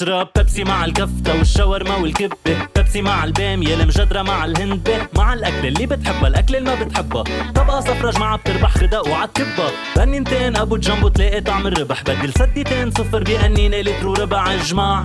[0.00, 2.56] اشرب بيبسي مع الكفتة والشاورما والكبة.
[2.76, 7.24] بيبسي مع البامية المجدرة مع الهندبة مع الأكل اللي بتحبها الأكل اللي ما بتحبها.
[7.54, 12.02] طبقة صفرة جماعة بتربح غداء وعالكبة بنينتين أبو جنبو تلاقي طعم الربح.
[12.02, 15.04] بدل سديتين صفر بأنينة لتر وربع جماع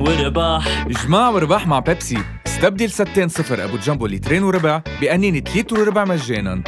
[0.00, 2.18] ورباح جماع ورباح مع بيبسي.
[2.46, 6.62] استبدل ستين صفر أبو جنبو لترين وربع بأنينة لتر وربع مجانا.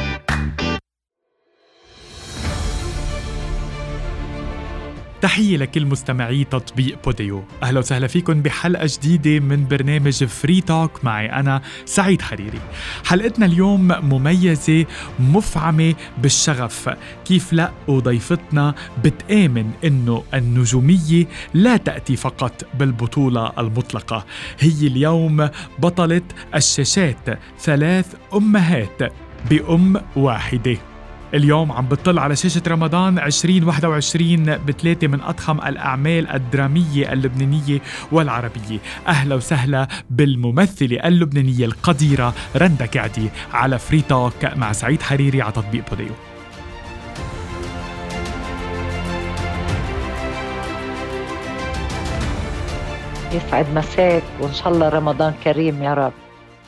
[5.23, 7.43] تحية لكل مستمعي تطبيق Podeo.
[7.63, 12.59] أهلا وسهلا فيكم بحلقة جديدة من برنامج Free Talk معي أنا سعيد حريري.
[13.05, 14.85] حلقتنا اليوم مميزة
[15.19, 16.89] مفعمة بالشغف.
[17.25, 24.25] كيف لا وضيفتنا بتآمن أنه النجومية لا تأتي فقط بالبطولة المطلقة.
[24.59, 26.21] هي اليوم بطلة
[26.55, 29.13] الشاشات ثلاث أمهات
[29.49, 30.77] بأم واحدة.
[31.33, 38.79] اليوم عم بتطل على شاشة رمضان 2021 بثلاثة من أضخم الأعمال الدرامية اللبنانية والعربية.
[39.07, 45.89] أهلا وسهلا بالممثلة اللبنانية القديرة رندا كعدي على Free Talk مع سعيد حريري على تطبيق
[45.89, 46.13] Podeo.
[53.31, 56.13] يسعد مساك وإن شاء الله رمضان كريم يا رب.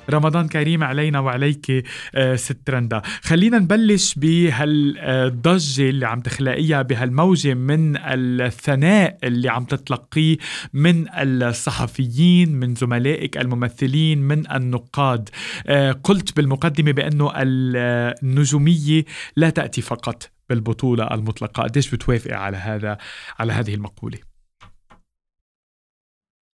[0.10, 3.02] رمضان كريم علينا وعليك آه، ست رندا.
[3.22, 10.38] خلينا نبلش بهالضجة اللي عم تخلقيها بهالموجة من الثناء اللي عم تتلقيه
[10.74, 15.30] من الصحفيين من زملائك الممثلين من النقاد.
[15.68, 21.64] آه، قلت بالمقدمة بأنه النجومية لا تأتي فقط بالبطولة المطلقة.
[21.64, 22.98] قديش بتوافقي على هذا
[23.40, 24.35] على هذه المقولة؟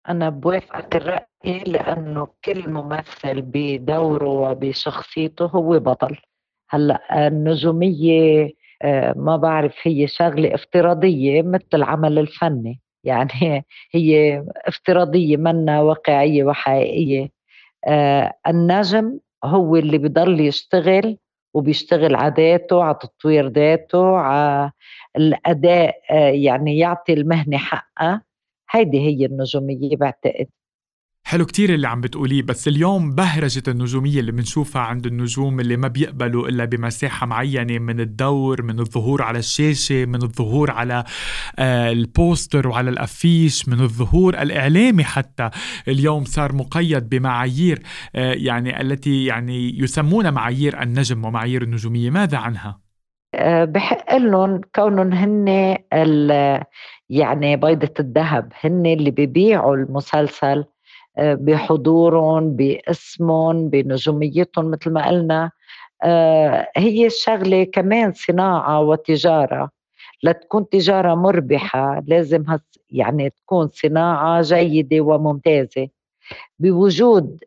[0.10, 6.18] أنا بوافقك الرأي لأنه كل ممثل بدوره وبشخصيته هو بطل.
[6.70, 12.82] هلأ النجومية آه، ما بعرف هي شغلة افتراضية مثل العمل الفني.
[13.04, 17.30] يعني هي افتراضية منا واقعية وحقيقية.
[17.88, 21.18] آه، النجم هو اللي بضل يشتغل
[21.54, 24.72] وبيشتغل على ذاته على تطوير ذاته على
[25.18, 28.27] الأداء آه، يعني يعطي المهنة حقها
[28.72, 30.48] هيدي هي النجومية بعتقد.
[31.28, 35.88] حلو كتير اللي عم بتقوليه بس اليوم بهرجة النجومية اللي بنشوفها عند النجوم اللي ما
[35.88, 41.04] بيقبلوا إلا بمساحة معينة من الدور من الظهور على الشاشة من الظهور على
[41.60, 45.50] آه البوستر وعلى الأفيش من الظهور الإعلامي حتى.
[45.88, 47.82] اليوم صار مقيد بمعايير
[48.16, 52.10] آه يعني التي يعني يسمون معايير النجم ومعايير النجومية.
[52.10, 52.87] ماذا عنها؟
[53.36, 55.48] آه، بحق لهم كونهم هن
[57.10, 60.66] يعني بيضة الذهب هن اللي بيبيعوا المسلسل
[61.18, 65.52] آه، بحضورهم باسمهم بنجوميتهم مثل ما قلنا.
[66.04, 69.70] آه، هي الشغلة كمان صناعة وتجارة.
[70.24, 72.44] لتكون تجارة مربحة لازم
[72.90, 75.88] يعني تكون صناعة جيدة وممتازة.
[76.60, 77.40] بوجود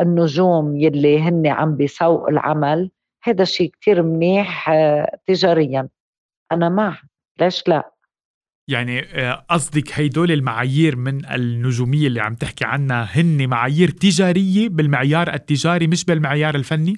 [0.00, 2.90] النجوم يلي هن عم بيسوقوا العمل
[3.22, 4.70] هذا شيء كتير منيح
[5.26, 5.88] تجاريا.
[6.52, 6.98] أنا مع.
[7.40, 7.92] ليش لا؟
[8.68, 15.34] يعني آه، قصدك هيدول المعايير من النجومية اللي عم تحكي عنها هن معايير تجارية بالمعيار
[15.34, 16.96] التجاري مش بالمعيار الفني؟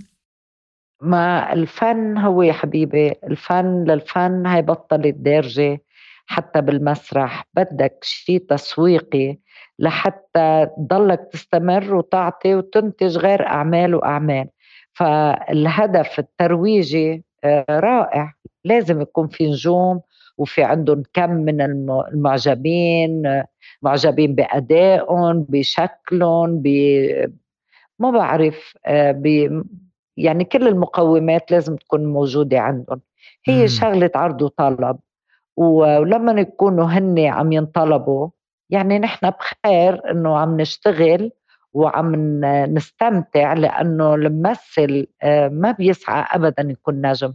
[1.03, 5.83] ما الفن هو يا حبيبي الفن للفن هي بطلت دارجة
[6.27, 7.45] حتى بالمسرح.
[7.55, 9.39] بدك شيء تسويقي
[9.79, 14.49] لحتى تضلك تستمر وتعطي وتنتج غير أعمال وأعمال.
[14.95, 18.35] فالهدف الترويجي آه، رائع.
[18.65, 20.01] لازم يكون في نجوم
[20.39, 23.43] وفي عندهم كم من المعجبين
[23.83, 26.69] معجبين بأدائهم بشكلهم ب
[27.99, 29.27] ما بعرف آه، ب
[30.17, 33.01] يعني كل المقومات لازم تكون موجودة عندهم.
[33.45, 33.67] هي مم.
[33.67, 34.99] شغلة عرض وطلب.
[35.57, 38.29] ولما يكونوا هن عم ينطلبوا
[38.71, 41.31] يعني نحن بخير إنه عم نشتغل
[41.75, 42.41] وعم
[42.75, 47.35] نستمتع لأنه الممثل آه، ما بيسعى ابدا يكون نجم.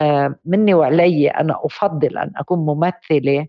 [0.00, 3.46] آه، مني وعلي أنا أفضل أن أكون ممثلة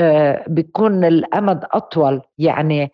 [0.00, 2.22] آه، بيكون الأمد أطول.
[2.38, 2.92] يعني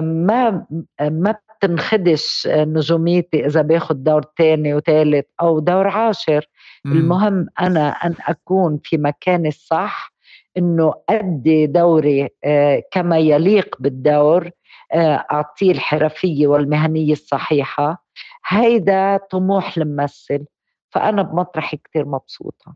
[0.00, 0.66] ما
[1.00, 6.48] ما بتنخدش نجوميتي إذا باخذ دور ثاني وثالث أو دور عاشر.
[6.84, 6.92] مم.
[6.92, 10.12] المهم أنا أن أكون في مكاني الصح
[10.58, 12.28] إنه أدي دوري
[12.92, 14.50] كما يليق بالدور.
[15.32, 18.04] أعطيه الحرفية والمهنية الصحيحة.
[18.46, 20.46] هيدا طموح الممثل
[20.90, 22.74] فأنا بمطرحي كتير مبسوطة.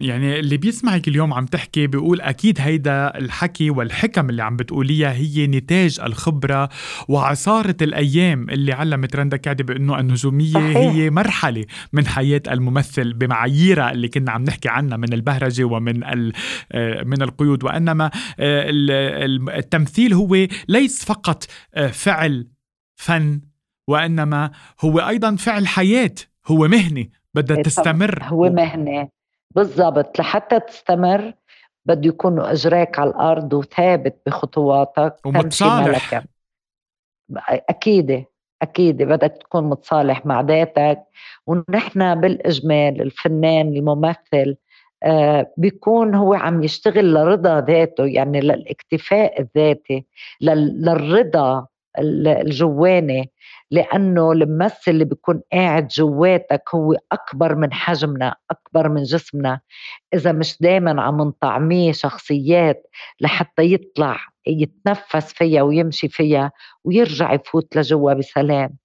[0.00, 5.46] يعني اللي بيسمعك اليوم عم تحكي بيقول أكيد هيدا الحكي والحكم اللي عم بتقوليها هي
[5.46, 6.68] نتاج الخبرة
[7.08, 10.76] وعصارة الأيام اللي علمت رندا كعدي بأنه النجومية صحيح.
[10.76, 17.02] هي مرحلة من حياة الممثل بمعاييرها اللي كنا عم نحكي عنها من البهرجة ومن آه،
[17.02, 17.64] من القيود.
[17.64, 18.64] وإنما آه،
[19.58, 22.48] التمثيل هو ليس فقط آه، فعل
[22.96, 23.40] فن
[23.88, 24.50] وإنما
[24.80, 26.14] هو أيضا فعل حياة.
[26.46, 28.22] هو مهنة بدها إيه، تستمر.
[28.24, 29.17] هو مهنة.
[29.54, 31.32] بالضبط لحتى تستمر
[31.84, 36.22] بده يكون إجراك على الأرض وثابت بخطواتك ومتصالح.
[37.48, 38.24] أكيد
[38.62, 41.02] أكيد بدك تكون متصالح مع ذاتك.
[41.46, 44.56] ونحن بالإجمال الفنان الممثل
[45.02, 50.06] آه بيكون هو عم يشتغل لرضا ذاته يعني للإكتفاء الذاتي
[50.40, 51.66] للرضا.
[51.98, 53.30] الجواني
[53.70, 59.60] لأنه الممثل اللي بيكون قاعد جواتك هو أكبر من حجمنا أكبر من جسمنا.
[60.14, 62.86] إذا مش دايما عم نطعميه شخصيات
[63.20, 66.52] لحتى يطلع يتنفس فيها ويمشي فيها
[66.84, 68.76] ويرجع يفوت لجوا بسلام.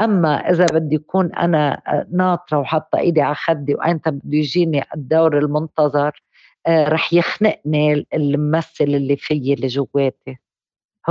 [0.00, 6.22] أما إذا بدي يكون أنا ناطرة وحاطة إيدي على خدي وأنت بده يجيني الدور المنتظر
[6.66, 10.38] آه، رح يخنقني الممثل اللي فيي اللي جواتي.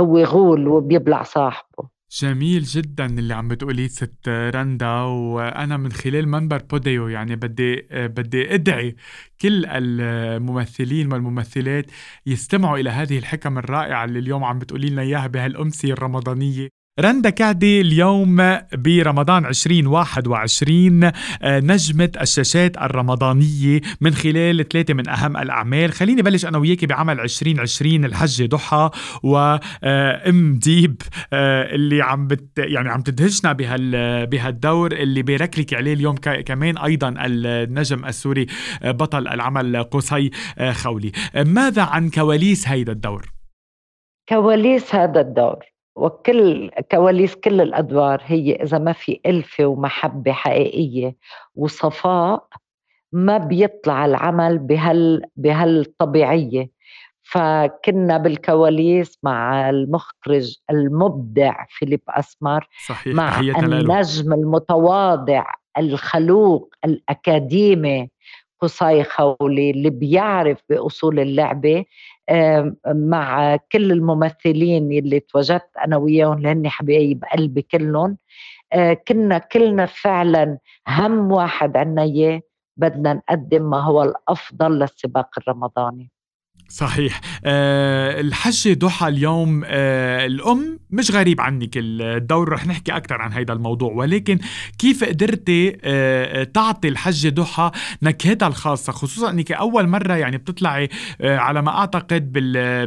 [0.00, 2.00] هو غول وبيبلع صاحبه.
[2.20, 8.54] جميل جدا اللي عم بتقوليه ست رندا وأنا من خلال منبر بوديو يعني بدي بدي
[8.54, 8.96] أدعي
[9.40, 11.86] كل الممثلين والممثلات
[12.26, 16.68] يستمعوا إلى هذه الحكم الرائعة اللي اليوم عم بتقولي لنا إياها بهالأمسية الرمضانية.
[17.00, 25.92] رندا كعدي اليوم برمضان 2021 آه، نجمة الشاشات الرمضانية من خلال ثلاثة من أهم الأعمال.
[25.92, 28.90] خليني بلش أنا وياكي بعمل 2020 الحجة ضحى
[29.22, 31.02] وأم ديب
[31.32, 36.78] آه، اللي عم بت يعني عم تدهشنا بهال بهالدور اللي بيرك لك عليه اليوم كمان
[36.78, 38.46] أيضا النجم السوري
[38.82, 40.30] آه، بطل العمل قصي
[40.72, 41.12] خولي.
[41.36, 43.26] ماذا عن كواليس هيدا الدور؟
[44.28, 45.69] كواليس هذا الدور.
[46.00, 51.16] وكل كواليس كل الأدوار هي إذا ما في ألفة ومحبة حقيقية
[51.54, 52.46] وصفاء
[53.12, 56.70] ما بيطلع العمل بهال بهالطبيعية.
[57.22, 65.44] فكنا بالكواليس مع المخرج المبدع فيليب اسمر صحيح مع النجم المتواضع
[65.78, 68.10] الخلوق الأكاديمي
[68.60, 71.84] قصي خولي اللي بيعرف بأصول اللعبة.
[72.86, 78.18] مع كل الممثلين اللي تواجدت أنا وياهم لأني حبايب قلبي كلهم.
[78.72, 82.40] آه، كنا كلنا فعلا هم واحد عنا إياه
[82.76, 86.10] بدنا نقدم ما هو الأفضل للسباق الرمضاني.
[86.70, 87.20] صحيح.
[87.44, 93.52] أه الحجة ضحى اليوم أه الأم مش غريب عنك الدور رح نحكي أكثر عن هذا
[93.52, 93.92] الموضوع.
[93.92, 94.38] ولكن
[94.78, 97.70] كيف قدرتي أه تعطي الحجة ضحى
[98.02, 100.88] نكهتها الخاصة؟ خصوصا أنك أول مرة يعني بتطلعي
[101.20, 102.86] أه على ما أعتقد بال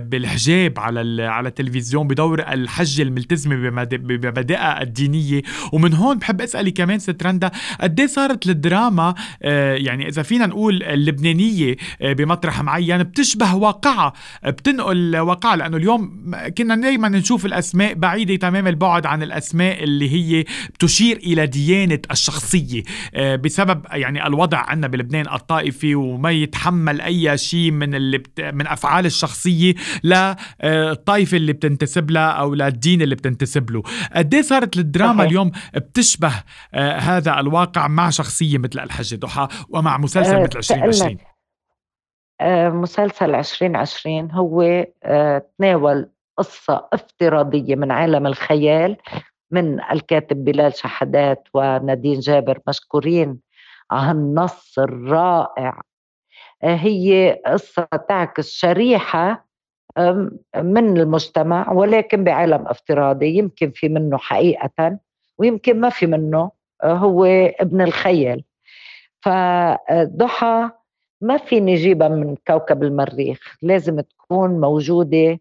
[0.00, 5.42] بالحجاب على على التلفزيون بدور الحجة الملتزمة بمبادئها الدينية.
[5.72, 7.50] ومن هون بحب أسألي كمان ست رندا
[7.80, 14.12] قد صارت الدراما أه يعني إذا فينا نقول اللبنانية أه بمطرح معين بتشبه واقعة
[14.46, 20.44] بتنقل واقعة لأنه اليوم كنا دايما نشوف الأسماء بعيدة تمام البعد عن الأسماء اللي هي
[20.74, 22.82] بتشير إلى ديانة الشخصية.
[23.14, 28.66] آه، بسبب يعني الوضع عندنا بلبنان الطائفي وما يتحمل أي شيء من اللي بت من
[28.66, 29.74] أفعال الشخصية
[30.04, 33.82] للطائفة اللي بتنتسب لها أو للدين اللي بتنتسب له.
[34.14, 36.32] قد إيه صارت الدراما اليوم بتشبه
[36.74, 41.37] آه، هذا الواقع مع شخصية مثل الحج ضحى ومع مسلسل آه، مثل 2020 آه،
[42.68, 48.96] مسلسل 2020 هو آه، تناول قصة افتراضية من عالم الخيال
[49.50, 53.38] من الكاتب بلال شحدات ونادين جابر مشكورين
[53.90, 55.80] على النص الرائع.
[56.62, 59.48] آه، هي قصة تعكس شريحة
[60.56, 64.98] من المجتمع ولكن بعالم افتراضي يمكن في منه حقيقة
[65.38, 66.50] ويمكن ما في منه
[66.84, 67.24] هو
[67.60, 68.44] ابن الخيال.
[69.20, 70.70] فضحى
[71.20, 75.40] ما في نجيبها من كوكب المريخ لازم تكون موجودة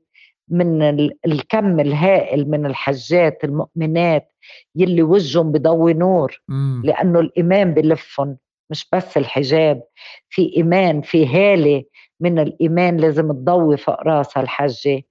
[0.50, 0.82] من
[1.26, 4.34] الكم الهائل من الحجات المؤمنات
[4.76, 6.42] يلي وجههم بضوي نور.
[6.48, 6.82] مم.
[6.86, 8.38] لأنه الإيمان بلفهم
[8.70, 9.84] مش بس الحجاب.
[10.30, 11.84] في إيمان في هالة
[12.20, 15.02] من الإيمان لازم تضوي فوق راسها الحجة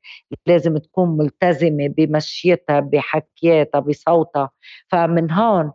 [0.46, 4.50] لازم تكون ملتزمة بمشيتها بحكياتها بصوتها.
[4.88, 5.73] فمن هون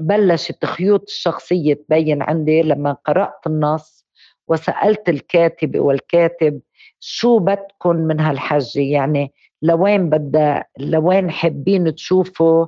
[0.00, 4.06] بلشت خيوط الشخصية تبين عندي لما قرأت النص
[4.50, 6.60] وسألت الكاتبة والكاتب
[7.00, 12.66] شو بدكم من هالحجة يعني لوين بدها لوين حابين تشوفوا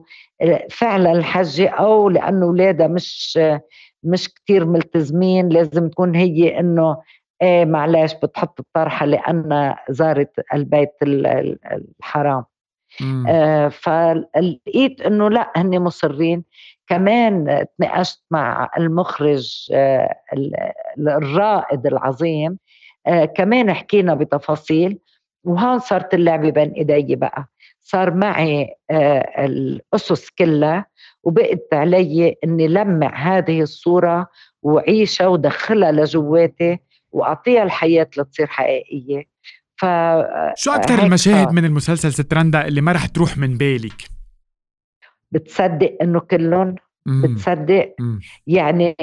[0.71, 3.39] فعلا الحجة أو لأنه أولادها مش
[4.03, 6.97] مش كتير ملتزمين لازم تكون هي إنه
[7.43, 12.45] إيه معلش بتحط الطرحة لأن زارت البيت الحرام.
[13.29, 16.45] آه فلقيت إنه لا هن مصرين.
[16.89, 20.15] كمان تناقشت مع المخرج آه
[20.99, 22.59] الرائد العظيم.
[23.07, 24.99] آه كمان حكينا بتفاصيل
[25.45, 27.47] وهون صارت اللعبة بين إيدي بقى.
[27.81, 30.87] صار معي آه الأسس كلها
[31.25, 34.27] وبقت علي إني لمع هذه الصورة
[34.63, 36.79] وعيشها ودخلها لجواتي
[37.13, 39.32] وأعطيها الحياة لتصير حقيقية.
[39.83, 39.87] ف
[40.57, 44.03] شو أكثر المشاهد من المسلسل سترندا اللي ما رح تروح من بالك؟
[45.33, 46.75] بتصدق إنه كلهم
[47.07, 47.95] بتصدق.
[48.01, 48.21] مم.
[48.47, 48.97] يعني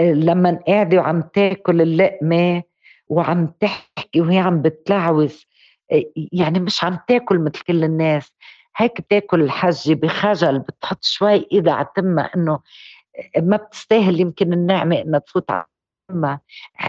[0.00, 2.62] لما قاعدة وعم تاكل اللقمة
[3.08, 5.46] وعم تحكي وهي عم بتلعوز
[6.32, 8.32] يعني مش عم تاكل مثل كل الناس.
[8.76, 12.60] هيك بتاكل الحجة بخجل بتحط شوي ايدها على تمها إنه
[13.38, 15.64] ما بتستاهل يمكن النعمة إنها تفوت على
[16.10, 16.40] تمها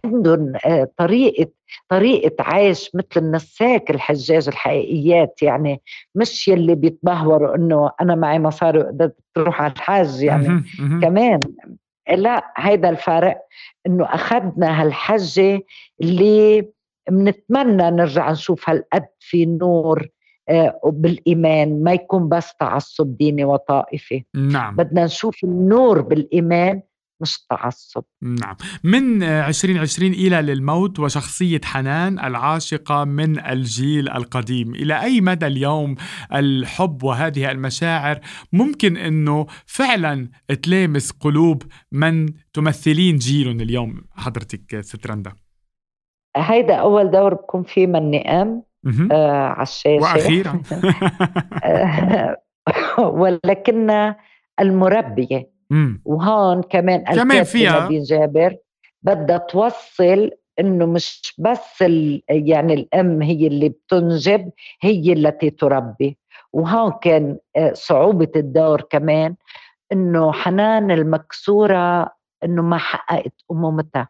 [0.06, 1.52] عندهم آه، طريقة
[1.90, 5.82] طريقة عيش مثل النساك الحجاج الحقيقيات يعني
[6.16, 10.64] مش يلي بيتبهوروا إنه أنا معي مصاري وقدرت تروح على الحج يعني
[11.02, 11.40] كمان.
[12.16, 13.42] لا هيدا الفرق
[13.88, 15.62] إنه أخذنا هالحجة
[16.02, 16.66] اللي
[17.10, 20.08] بنتمنى نرجع نشوف هالقد في نور
[20.50, 24.24] آه، بالايمان ما يكون بس تعصب ديني وطائفي.
[24.36, 24.76] نعم.
[24.76, 26.82] بدنا نشوف النور بالإيمان
[27.22, 28.04] مش تعصب.
[28.22, 28.56] نعم.
[28.84, 34.76] من 2020 إلى للموت وشخصية حنان العاشقة من الجيل القديم.
[34.76, 35.96] إلى أي مدى اليوم
[36.34, 38.20] الحب وهذه المشاعر
[38.54, 40.30] ممكن أنه فعلا
[40.64, 45.34] تلامس قلوب من تمثلين جيلهم اليوم؟ حضرتك سترندا.
[46.38, 48.64] هيدا أول دور بكون فيه من نئام
[49.12, 50.62] آه على الشاشة وأخيرا
[53.22, 54.14] ولكن
[54.60, 55.52] المربية.
[56.06, 58.56] وهون كمان كمان فيها؟ نبيل جابر
[59.04, 61.82] بدها توصل إنه مش بس
[62.30, 64.52] يعني الأم هي اللي بتنجب
[64.82, 66.18] هي التي تربي.
[66.54, 69.36] وهون كان آه، صعوبة الدور كمان
[69.92, 72.12] إنه حنان المكسورة
[72.44, 74.10] إنه ما حققت أمومتها.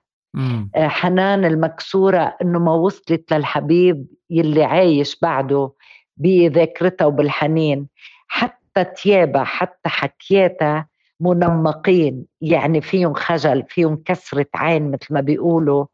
[0.76, 5.72] آه، حنان المكسورة إنه ما وصلت للحبيب يلي عايش بعده
[6.18, 7.88] بذاكرتها وبالحنين.
[8.28, 10.88] حتى تيابها حتى حكياتها
[11.22, 15.86] منمقين يعني فيهم خجل فيهم كسرة عين مثل ما بيقولوا.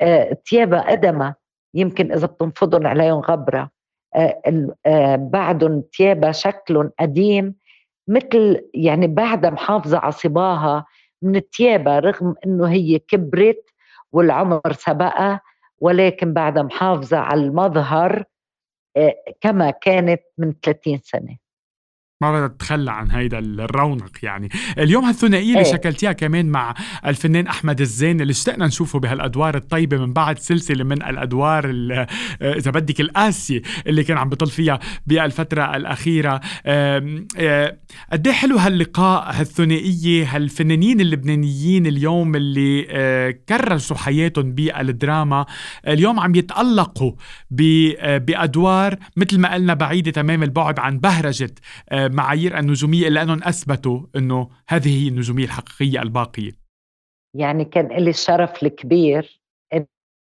[0.00, 1.34] آه تيابا قدمة
[1.74, 3.70] يمكن إذا بتنفضن عليهم غبرة.
[4.16, 4.42] آه
[4.86, 7.54] آه بعدهم تيابا شكلهم قديم
[8.08, 10.86] مثل يعني بعدها محافظة على صباها
[11.22, 13.64] من تيابا رغم إنه هي كبرت
[14.12, 15.40] والعمر سبقها
[15.78, 18.24] ولكن بعدها محافظة على المظهر
[19.40, 21.36] كما كانت من 30 سنة.
[22.22, 24.48] ما بدها تتخلى عن هيدا الرونق يعني.
[24.78, 25.72] اليوم هالثنائية اللي إيه.
[25.72, 26.74] شكلتيها كمان مع
[27.06, 31.70] الفنان أحمد الزين اللي اشتقنا نشوفه بهالأدوار الطيبة من بعد سلسلة من الأدوار
[32.42, 36.40] إذا بدك القاسيه اللي كان عم بيطل فيها بالفترة الأخيرة.
[38.12, 45.46] قد إيه حلو هاللقاء هالثنائية هالفنانين اللبنانيين اليوم اللي آه، كرسوا حياتهم بالدراما.
[45.88, 47.12] اليوم عم يتألقوا
[47.50, 51.54] بأدوار مثل ما قلنا بعيدة تمام البعد عن بهرجة
[51.90, 56.52] آه، معايير النجومية الا أنهم أثبتوا إنه هذه هي النجومية الحقيقية الباقية.
[57.34, 59.40] يعني كان لي الشرف الكبير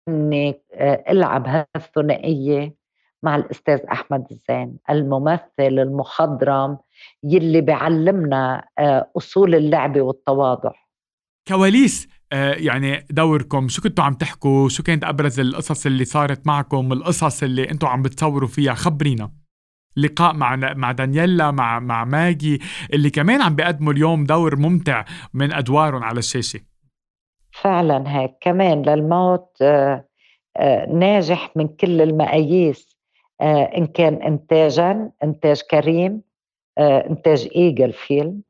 [0.09, 2.75] إني آه، ألعب هالثنائية
[3.23, 6.77] مع الأستاذ أحمد الزين الممثل المخضرم
[7.23, 10.71] يلي بيعلمنا آه، أصول اللعبه والتواضع.
[11.47, 12.07] كواليس
[12.57, 17.71] يعني دوركم شو كنتوا عم تحكوا؟ شو كانت أبرز القصص اللي صارت معكم؟ القصص اللي
[17.71, 19.31] أنتوا عم بتصوروا فيها؟ خبرينا.
[19.97, 22.61] لقاء مع مع دانييلا مع مع ماجي
[22.93, 26.59] اللي كمان عم بيقدموا اليوم دور ممتع من أدوارهم على الشاشه
[27.61, 28.31] فعلا هيك.
[28.41, 30.07] كمان للموت آه،
[30.57, 32.97] آه، ناجح من كل المقاييس
[33.41, 36.21] آه، إن كان انتاجا إنتاج كريم
[36.79, 38.41] إنتاج إيجل فيلم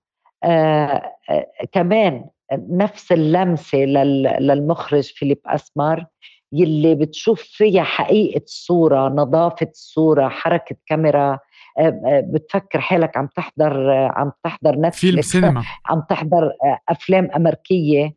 [1.71, 6.05] كمان نفس اللمسة للمخرج فيليب أسمر
[6.53, 11.39] يلي بتشوف فيها حقيقة الصورة نظافة الصورة حركة كاميرا
[11.79, 15.63] آه، آه، بتفكر حالك عم تحضر آه، عم تحضر نتفليكس فيلم سينما.
[15.85, 16.51] عم تحضر
[16.89, 18.15] أفلام أمريكية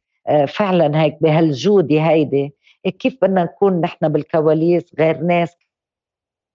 [0.48, 2.54] فعلا هيك بهالجودة هيدي.
[2.98, 5.56] كيف بدنا نكون نحن بالكواليس غير ناس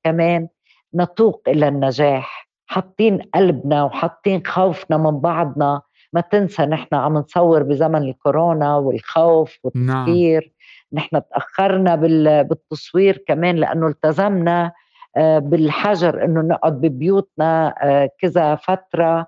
[0.04, 0.48] كمان؟
[0.96, 2.50] نتوق إلى النجاح.
[2.66, 5.82] حاطين قلبنا وحاطين خوفنا من بعضنا.
[6.14, 10.42] ما تنسى نحن عم نصور بزمن الكورونا والخوف والتفكير.
[10.42, 10.52] نعم.
[10.93, 11.95] نحن تأخرنا
[12.43, 14.71] بالتصوير كمان لأنه التزمنا
[15.17, 19.27] آه، بالحجر إنه نقعد ببيوتنا آه، كذا فترة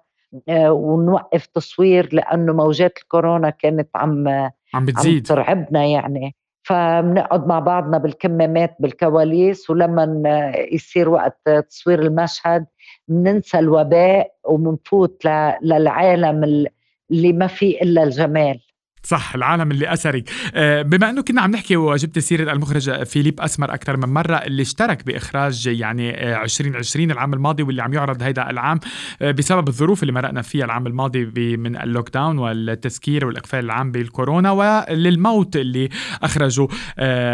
[0.49, 4.27] آه، ونوقف تصوير لأنه موجات الكورونا كانت عم
[4.73, 5.17] عم بتزيد.
[5.17, 6.35] عم ترعبنا يعني.
[6.63, 12.65] فبنقعد مع بعضنا بالكمامات بالكواليس ولما يصير وقت تصوير المشهد
[13.07, 15.25] بننسى الوباء وبنفوت
[15.61, 16.67] للعالم
[17.11, 18.59] اللي ما فيه إلا الجمال.
[19.03, 23.73] صح العالم اللي اثرك آه، بما أنه كنا عم نحكي وجبت سيرة المخرج فيليب أسمر
[23.73, 26.09] أكثر من مرة اللي اشترك بإخراج يعني
[26.43, 28.79] 2020 آه، العام الماضي واللي عم يعرض هيدا العام
[29.21, 34.51] آه، بسبب الظروف اللي مرقنا فيها العام الماضي من ال lockdown والتسكير والإقفال العام بالكورونا
[34.51, 35.89] وللموت اللي
[36.23, 36.67] اخرجوا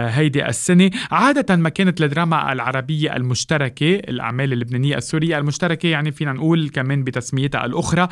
[0.10, 0.90] هيدي السنة.
[1.12, 7.66] عادة ما كانت الدراما العربية المشتركة الأعمال اللبنانية السورية المشتركة يعني فينا نقول كمان بتسميتها
[7.66, 8.08] الأخرى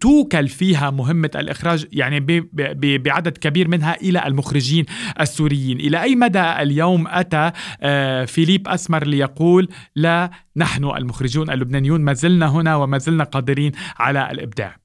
[0.00, 2.20] توكل فيها مهمة الإخراج يعني
[2.52, 4.84] بعدد كبير منها إلى المخرجين
[5.20, 12.12] السوريين، إلى أي مدى اليوم أتى آه، فيليب أسمر ليقول لا نحن المخرجون اللبنانيون ما
[12.12, 14.76] زلنا هنا وما زلنا قادرين على الإبداع؟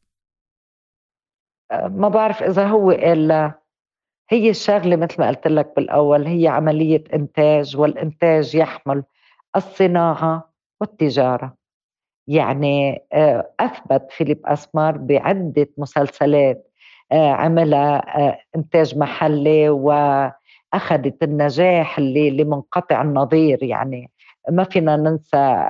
[1.72, 3.52] ما بعرف إذا هو قال
[4.30, 9.04] هي الشغلة مثل ما قلت لك بالأول هي عملية إنتاج والإنتاج يحمل
[9.56, 11.56] الصناعة والتجارة
[12.28, 16.71] يعني آه، أثبت فيليب أسمر بعدة مسلسلات
[17.12, 23.64] عملها آه، إنتاج محلي وأخذت النجاح اللي اللي منقطع النظير.
[23.64, 24.12] يعني
[24.50, 25.66] ما فينا ننسى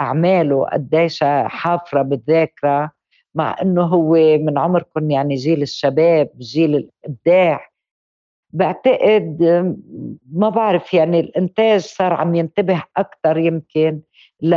[0.00, 2.90] أعماله قديش حافرة بالذاكرة
[3.34, 7.68] مع إنه هو من عمركم يعني جيل الشباب جيل الإبداع.
[8.50, 9.42] بعتقد
[10.32, 14.00] ما بعرف يعني الإنتاج صار عم ينتبه أكثر يمكن
[14.42, 14.50] ل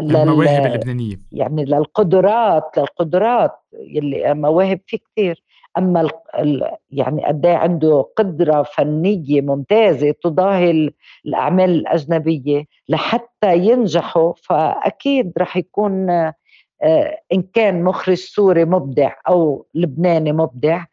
[0.00, 1.16] للمواهب اللبنانية.
[1.32, 5.43] يعني للقدرات للقدرات يلي مواهب في كثير
[5.78, 10.90] أما ال ال يعني قد إيه عنده قدرة فنية ممتازة تضاهي
[11.26, 16.34] الأعمال الأجنبية لحتى ينجحوا فأكيد رح يكون آه،
[17.32, 20.84] إن كان مخرج سوري مبدع أو لبناني مبدع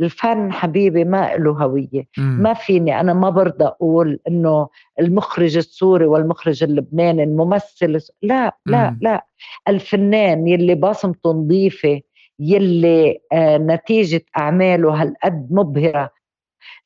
[0.00, 2.38] الفن حبيبي ما له هوية مم.
[2.42, 4.68] ما فيني أنا ما برضى أقول إنه
[5.00, 8.98] المخرج السوري والمخرج اللبناني الممثل لا لا مم.
[9.02, 9.26] لا
[9.68, 12.00] الفنان يلي بصمته نظيفة
[12.40, 16.10] يلي آه، نتيجة أعماله هالقد مبهرة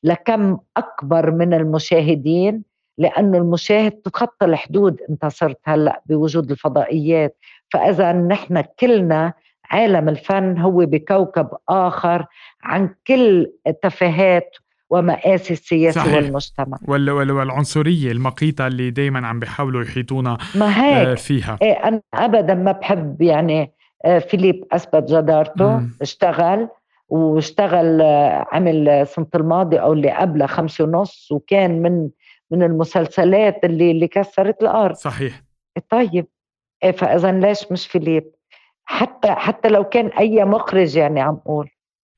[0.03, 2.63] لكم أكبر من المشاهدين
[2.97, 7.37] لأنه المشاهد تتخطى الحدود أنت صرت هلأ بوجود الفضائيات
[7.69, 9.33] فإذا نحن كلنا
[9.71, 12.25] عالم الفن هو بكوكب آخر
[12.63, 13.51] عن كل
[13.83, 14.55] تفاهات
[14.89, 16.15] ومآسي السياسة صحيح.
[16.15, 21.07] والمجتمع وال والعنصرية المقيتة اللي دايما عم بيحاولوا يحيطونا ما هيك.
[21.07, 23.73] آه، فيها إيه أنا أبدا ما بحب يعني
[24.19, 25.97] فيليب اثبت جدارته مم.
[26.01, 26.67] اشتغل
[27.09, 32.09] واشتغل آه، عمل سنة الماضي أو اللي قبلها خمسة ونص وكان من
[32.51, 34.95] من المسلسلات اللي اللي كسرت الأرض.
[34.95, 35.41] صحيح.
[35.89, 36.25] طيب
[36.83, 38.31] إيه، فاذا ليش مش فيليب؟
[38.85, 41.69] حتى حتى لو كان أي مخرج يعني عم أقول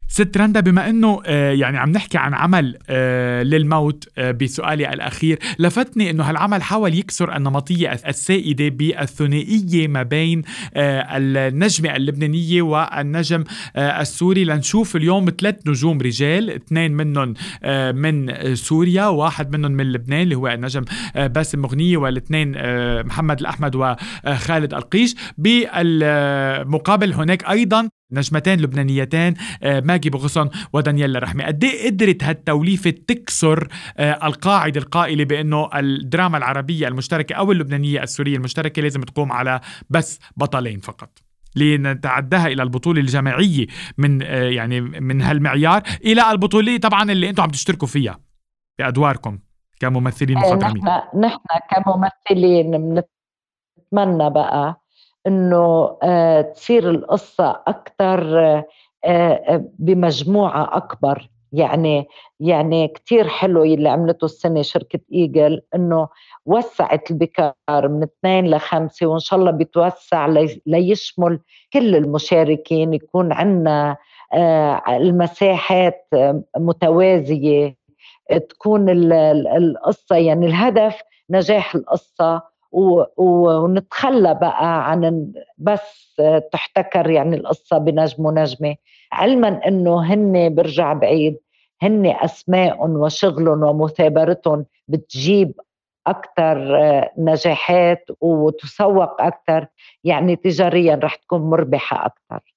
[0.08, 5.40] ست رندا بما إنه آه، يعني عم نحكي عن عمل آه، للموت آه، بسؤالي الأخير
[5.60, 10.42] لفتني إنه هالعمل حاول يكسر النمطية السائدة بالثنائية ما بين
[10.76, 13.44] النجمة اللبنانية والنجم
[13.78, 14.46] السوري.
[14.46, 17.34] لنشوف اليوم ثلاث نجوم رجال اثنين منهم
[17.96, 20.84] من سوريا واحد منهم من لبنان اللي هو النجم
[21.16, 22.52] باسم مغنية والاثنين
[23.06, 25.16] محمد الأحمد وخالد القيش.
[25.38, 33.68] بالمقابل هناك أيضا نجمتين لبنانيتين آه، ماجي بغصن ودانييلا رحمي قد إيه قدرت هالتوليفة تكسر
[33.98, 40.20] آه، القاعدة القائلة بأنه الدراما العربية المشتركة أو اللبنانية السورية المشتركة لازم تقوم على بس
[40.38, 41.20] بطلين فقط.
[41.56, 43.66] لنتعداها إلى البطولة الجماعية
[43.98, 48.20] من آه، يعني من هالمعيار إلى البطولة طبعا اللي أنتم عم تشتركوا فيها
[48.80, 49.40] بأدواركم
[49.80, 51.40] كممثلين مخضرمين نحن نحن
[51.72, 52.72] كممثلين
[53.92, 54.85] بنتمنى بقى
[55.28, 58.66] إنه آه، تصير القصة أكثر آه،
[59.06, 61.30] آه، بمجموعة أكبر.
[61.52, 62.08] يعني
[62.40, 66.08] يعني كثير حلو اللي عملته السنة شركة إيجل إنه
[66.46, 67.54] وسعت البكار
[67.88, 70.26] من اثنين لخمسة وإن شاء الله بتوسع
[70.66, 71.40] ليشمل
[71.74, 73.98] كل المشاركين يكون عندنا
[74.90, 76.08] المساحات
[76.58, 77.76] متوازية
[78.50, 82.42] تكون القصة يعني الهدف نجاح القصة.
[83.18, 88.76] ونتخلى بقى عن بس تحتكر يعني القصة بنجم ونجمة
[89.12, 91.38] علما إنه هن برجع بعيد
[91.82, 95.54] هن اسماء وشغلهم ومثابرتهم بتجيب
[96.08, 96.58] أكثر
[97.18, 99.68] نجاحات وتسوق أكثر
[100.04, 102.55] يعني تجاريا رح تكون مربحة أكثر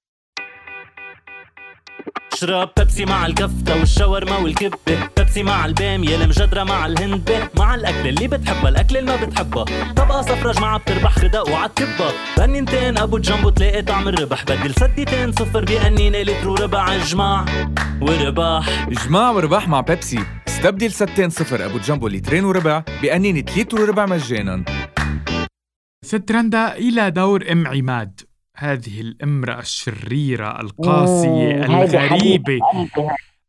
[2.33, 5.09] اشرب بيبسي مع الكفتة والشاورما والكبة.
[5.17, 10.21] بيبسي مع البامية المجدرة مع الهندبة مع الأكل اللي بتحبها الأكل اللي ما بتحبها طبقة
[10.21, 14.43] صفرة معها بتربح خدق وعالكبة بنينتين أبو جنبو تلاقي طعم الربح.
[14.43, 17.45] بدل سديتين صفر بأنينة لتر وربع اجمع
[18.01, 20.19] ورباح إجماع ورباح مع بيبسي.
[20.47, 24.65] استبدل ستين صفر أبو جنبو لترين وربع بقنينة لتر وربع مجانا.
[26.05, 28.28] ست رندا إلى دور أم عماد.
[28.59, 32.59] هذه الامرأة الشريرة القاسية الغريبة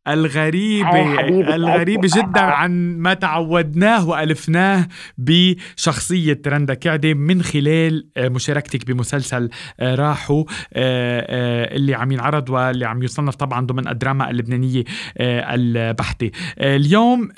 [0.07, 1.19] الغريبة
[1.55, 9.95] الغريبة جدا عن ما تعودناه وألفناه بشخصية رندا كعدة من خلال آه، مشاركتك بمسلسل آه،
[9.95, 10.43] راحوا
[10.73, 14.83] آه، اللي عم ينعرض واللي عم يصنف طبعا ضمن الدراما اللبنانية
[15.19, 16.31] البحتة.
[16.59, 17.29] اليوم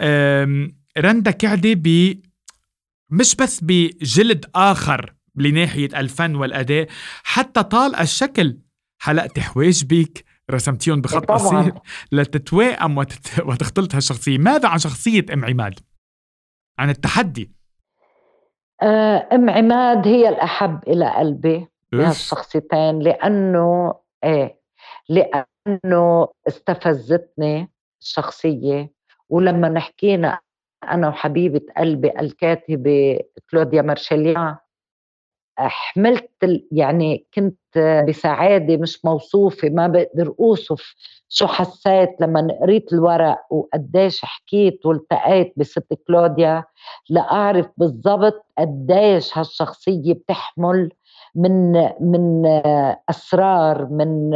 [0.98, 2.16] رندا كعدة ب
[3.10, 6.88] مش بس بجلد آخر لناحية الفن والأداء
[7.24, 8.58] حتى طال الشكل.
[9.02, 11.74] حلقت حواجبك رسمتيهم بخط قصير.
[12.12, 13.40] لتتوائم وتت...
[13.40, 14.38] وتختلط هالشخصية.
[14.38, 15.80] ماذا عن شخصية أم عماد؟
[16.80, 17.52] عن التحدي.
[18.82, 24.60] آه، أم عماد هي الأحب إلى قلبي بهالشخصيتين لأنه إيه
[25.10, 28.94] لأنه استفزتني الشخصية.
[29.30, 30.40] ولما نحكينا
[30.84, 33.20] أنا وحبيبة قلبي الكاتبة
[33.52, 34.56] كلوديا مارشاليان
[35.58, 36.30] حملت
[36.72, 37.58] يعني كنت
[38.10, 40.96] بسعادة مش موصوفة ما بقدر أوصف
[41.30, 46.64] شو حسيت لما قريت الورق وقديش حكيت والتقيت بست كلوديا
[47.10, 50.90] لأعرف بالضبط قديش هالشخصية بتحمل
[51.36, 52.46] من من
[53.10, 54.32] أسرار من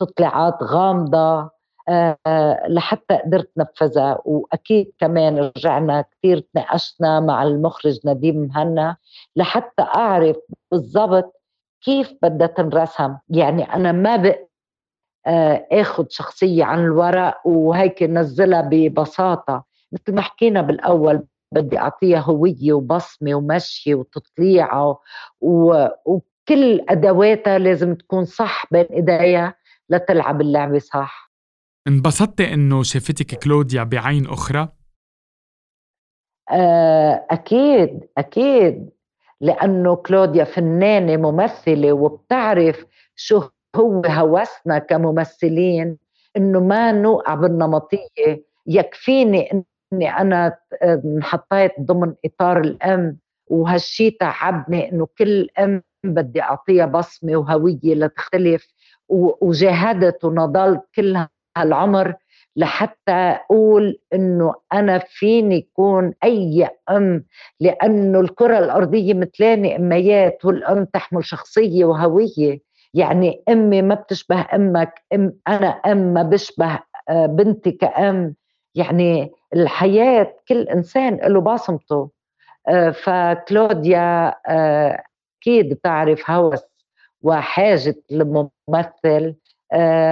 [0.00, 1.50] تطلعات غامضة.
[2.68, 4.18] لحتى قدرت نفذها.
[4.24, 8.96] وأكيد كمان رجعنا كثير تناقشنا مع المخرج نديم مهنا
[9.36, 10.36] لحتى أعرف
[10.72, 11.40] بالضبط
[11.84, 13.16] كيف بدها تنرسم.
[13.28, 14.38] يعني أنا ما بق
[15.26, 19.64] آه، آخذ شخصية عن الورق وهيك نزلها ببساطة.
[19.92, 25.00] مثل ما حكينا بالأول بدي أعطيها هوية وبصمة ومشي وتطليعة
[25.40, 29.54] وكل أدواتها لازم تكون صح بين إيديها
[29.90, 31.31] لتلعب اللعبة صح.
[31.88, 34.68] انبسطتي إنه شافتك كلوديا بعين أخرى؟
[36.50, 38.90] آه، أكيد أكيد
[39.40, 42.84] لأنه كلوديا فنانة ممثلة وبتعرف
[43.16, 43.42] شو
[43.76, 45.98] هو هوسنا كممثلين
[46.36, 55.48] إنه ما نوقع بالنمطية يكفيني إني أنا انحطيت ضمن إطار الأم وهالشي تعبني إنه كل
[55.58, 58.68] أم بدي أعطيها بصمة وهوية لتختلف
[59.40, 62.14] وجاهدت ونضلت كل هالعمر
[62.56, 67.24] لحتى أقول إنه أنا فيني كون أي أم
[67.60, 72.60] لأنه الكرة الأرضية مثلاني أميات والأم تحمل شخصية وهوية.
[72.94, 78.34] يعني أمي ما بتشبه أمك أم أنا أم ما بشبه آه، بنتي كأم.
[78.74, 82.10] يعني الحياة كل إنسان له بصمته.
[82.68, 85.02] آه، فكلوديا آه،
[85.42, 86.62] أكيد بتعرف هوس
[87.22, 89.34] وحاجة الممثل.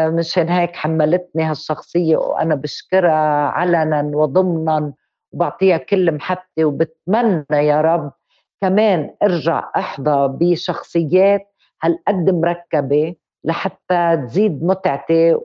[0.08, 4.92] مشان هيك حملتني هالشخصية وأنا بشكرها علنا وضمنا
[5.32, 8.12] وبعطيها كل محبتي وبتمنى يا رب
[8.60, 15.36] كمان أرجع أحظى بشخصيات هالقد مركبة لحتى تزيد متعتي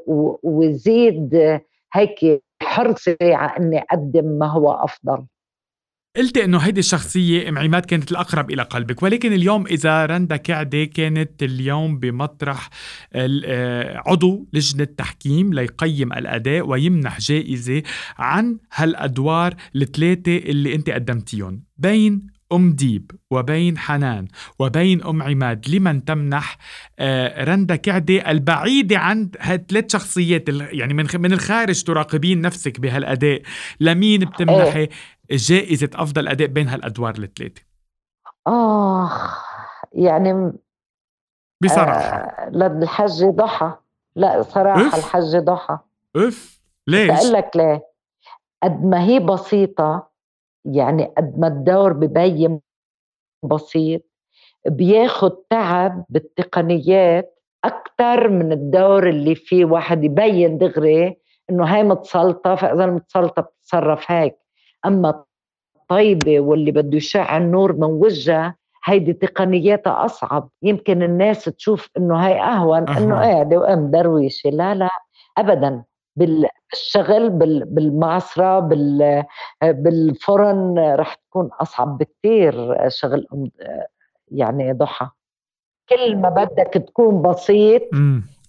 [0.43, 1.59] ويزيد
[1.93, 5.25] هيك حرصي على إني أقدم ما هو أفضل.
[6.17, 10.83] قلتي إنه هيدي الشخصية ام عماد كانت الأقرب إلى قلبك ولكن اليوم إذا رندا كعدة
[10.83, 12.69] كانت اليوم بمطرح
[13.13, 17.83] آه، عضو لجنة تحكيم ليقيم الأداء ويمنح جائزة
[18.17, 24.27] عن هالأدوار الثلاثة اللي أنت قدمتيهم بين أم ديب وبين حنان
[24.59, 26.57] وبين أم عماد لمن تمنح
[26.99, 33.41] آه، رندا كعدة البعيدة عن هالثلاث شخصيات يعني من من الخارج تراقبين نفسك بهالأداء
[33.79, 34.87] لمين بتمنحي.
[35.31, 37.61] جائزة أفضل أداء بين هالأدوار الثلاثة؟
[38.47, 39.11] آه
[39.93, 40.53] يعني
[41.63, 43.73] بصراحة آه للحج ضحى
[44.15, 45.79] لا صراحة أف؟ الحج ضحى
[46.15, 47.87] اف ليش؟ بقول لك ليه
[48.63, 50.09] قد ما هي بسيطة
[50.65, 52.61] يعني قد ما الدور ببين
[53.43, 54.01] بسيط
[54.67, 61.17] بياخد تعب بالتقنيات أكثر من الدور اللي فيه واحد يبين دغري
[61.49, 64.37] إنه هاي متسلطة فإذا المتسلطة بتتصرف هيك
[64.87, 65.23] أما
[65.75, 70.49] الطيبة واللي بده يشع النور من وجهها هيدي تقنياتها أصعب.
[70.61, 74.49] يمكن الناس تشوف إنه هاي أهون إنه قاعدة وام درويشة.
[74.49, 74.89] لا لا
[75.37, 75.83] ابدا.
[76.15, 77.29] بالشغل
[77.65, 78.59] بالمعصرة
[79.61, 83.27] بالفرن رح تكون أصعب بكثير شغل
[84.31, 85.09] يعني ضحى.
[85.89, 87.81] كل ما بدك تكون بسيط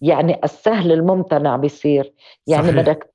[0.03, 2.13] يعني السهل الممتنع بيصير.
[2.47, 2.81] يعني صحيح.
[2.81, 3.15] بدك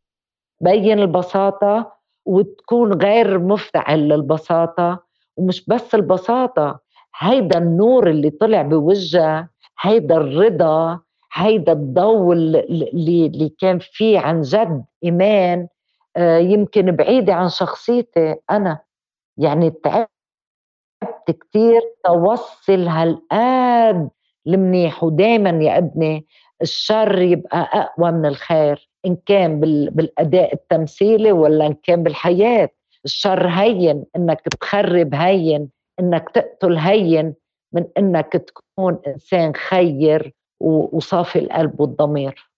[0.60, 5.00] تبين البساطة وتكون غير مفتعل للبساطة
[5.38, 6.80] ومش بس البساطة
[7.20, 9.50] هيدا النور اللي طلع بوجهها
[9.82, 11.00] هيدا الرضا
[11.34, 15.68] هيدا الضوء اللي, اللي كان فيه عن جد إيمان
[16.18, 18.80] آه، يمكن بعيدة عن شخصيتي أنا.
[19.38, 20.10] يعني تعبت
[21.28, 24.10] كتير توصل هالقد
[24.48, 26.28] المنيح ودايما يا ابني
[26.62, 28.90] الشر يبقى أقوى من الخير.
[29.06, 29.60] إن كان
[29.90, 32.70] بالأداء التمثيلي ولا إن كان بالحياة.
[33.06, 37.34] الشر هين إنك تخرب هين إنك تقتل هين
[37.74, 42.51] من إنك تكون إنسان خير وصافي القلب والضمير.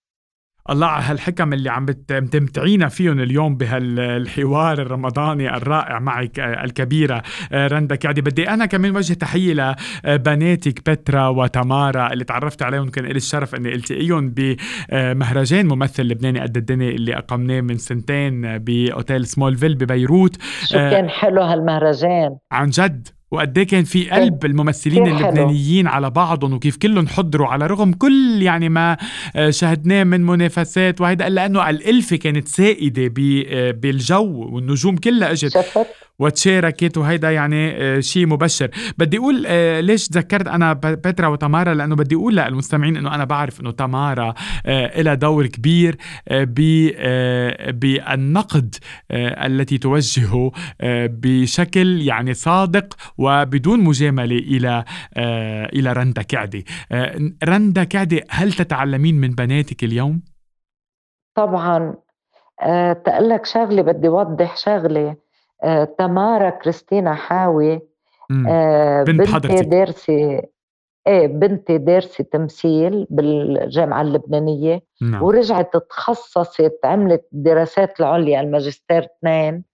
[0.70, 7.22] الله على هالحكم اللي عم بتمتعينا فيهم اليوم بهالحوار الرمضاني الرائع معك آه، الكبيرة.
[7.52, 12.88] آه، رندا كعدي بدي أنا كمان وجه تحية لبناتك بترا وتمارا اللي تعرفت عليهم.
[12.88, 19.26] كان لي الشرف أني التقيهم بمهرجان ممثل لبناني قد الدنيا اللي أقمناه من سنتين بأوتيل
[19.26, 20.36] سمولفيل ببيروت.
[20.64, 22.36] شو كان حلو هالمهرجان.
[22.52, 23.08] عن جد.
[23.30, 28.42] وقد إيه كان في قلب الممثلين اللبنانيين على بعضهم وكيف كلهم حضروا على رغم كل
[28.42, 28.96] يعني ما
[29.36, 33.02] آه، شاهدناه من منافسات وهيدا لأنه الإلفة كانت سائدة
[33.48, 35.56] آه، بالجو والنجوم كلها إجت.
[36.18, 38.70] وتشاركت وهيدا يعني آه، شيء مبشر.
[38.98, 43.60] بدي أقول آه، ليش تذكرت أنا بترا وتمارا؟ لأنه بدي أقول للمستمعين إنه أنا بعرف
[43.60, 44.34] إنه تمارا
[44.66, 45.96] آه، لها دور كبير
[47.68, 48.74] بالنقد
[49.12, 50.52] التي توجهه
[51.06, 54.84] بشكل يعني صادق وبدون مجاملة إلى
[55.74, 56.64] إلى رندا كعدي.
[57.44, 60.22] رندا كعدي هل تتعلمين من بناتك اليوم؟
[61.34, 61.94] طبعا.
[63.04, 65.23] تقلك شغلة بدي اوضح شغلة.
[65.98, 67.80] تمارا كريستينا حاوي
[68.48, 70.42] آه، بنت بنتي حضرتك دارسة
[71.06, 75.22] إيه بنتي دارسة تمثيل بالجامعة اللبنانية نعم.
[75.22, 79.64] ورجعت تخصصت عملت الدراسات العليا الماجستير اثنين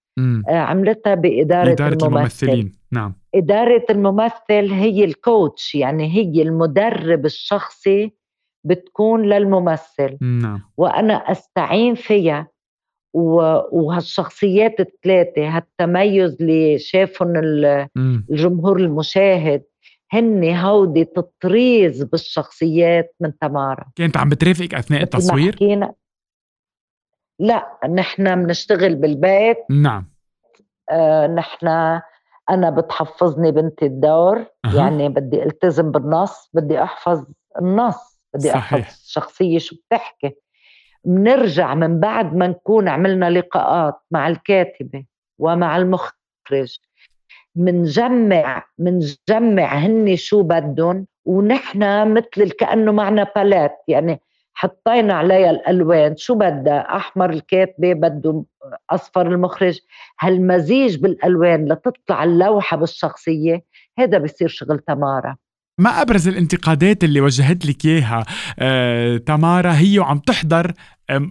[0.48, 2.06] آه عملتها بإدارة, إدارة الممثل.
[2.06, 8.12] الممثلين نعم إدارة الممثل هي الكوتش يعني هي المدرب الشخصي
[8.64, 10.62] بتكون للممثل نعم.
[10.76, 12.48] وأنا أستعين فيها
[13.12, 17.32] وهالشخصيات الثلاثة هالتميز اللي شافهم
[17.96, 19.62] الجمهور المشاهد
[20.12, 23.84] هن هودي تطريز بالشخصيات من تمارا.
[23.96, 25.56] كانت عم بترافقك أثناء التصوير؟
[27.38, 29.58] لا نحن بنشتغل بالبيت.
[29.70, 30.10] نعم.
[30.90, 31.66] آه نحن
[32.50, 34.38] أنا بتحفظني بنتي الدور.
[34.38, 34.74] أه.
[34.76, 37.24] يعني بدي التزم بالنص بدي أحفظ
[37.60, 38.74] النص بدي صحيح.
[38.74, 40.36] أحفظ الشخصيه شو بتحكي.
[41.04, 45.04] بنرجع من بعد ما نكون عملنا لقاءات مع الكاتبة
[45.38, 46.78] ومع المخرج
[47.56, 54.20] منجمع منجمع هن شو بدهم ونحن مثل كأنه معنا بالات يعني
[54.54, 58.44] حطينا عليها الألوان شو بدها أحمر الكاتبة بده
[58.90, 59.80] أصفر المخرج
[60.20, 63.64] هالمزيج بالألوان لتطلع اللوحة بالشخصية
[63.98, 65.36] هذا بصير شغل تمارا.
[65.80, 68.24] ما أبرز الانتقادات اللي وجهت لك إياها
[68.58, 70.72] آه، تمارا هي وعم تحضر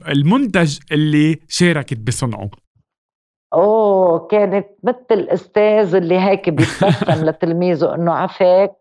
[0.07, 2.49] المنتج اللي شاركت بصنعه.
[3.53, 8.71] أوه كانت مثل الأستاذ اللي هيك بيتبسم لتلميذه إنه عفاك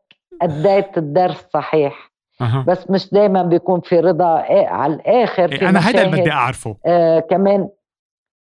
[0.42, 2.10] أديت الدرس صحيح.
[2.40, 2.64] أه.
[2.68, 6.76] بس مش دائما بيكون في رضا إيه على الآخر في أنا هيدا اللي بدي أعرفه.
[6.86, 7.68] آه كمان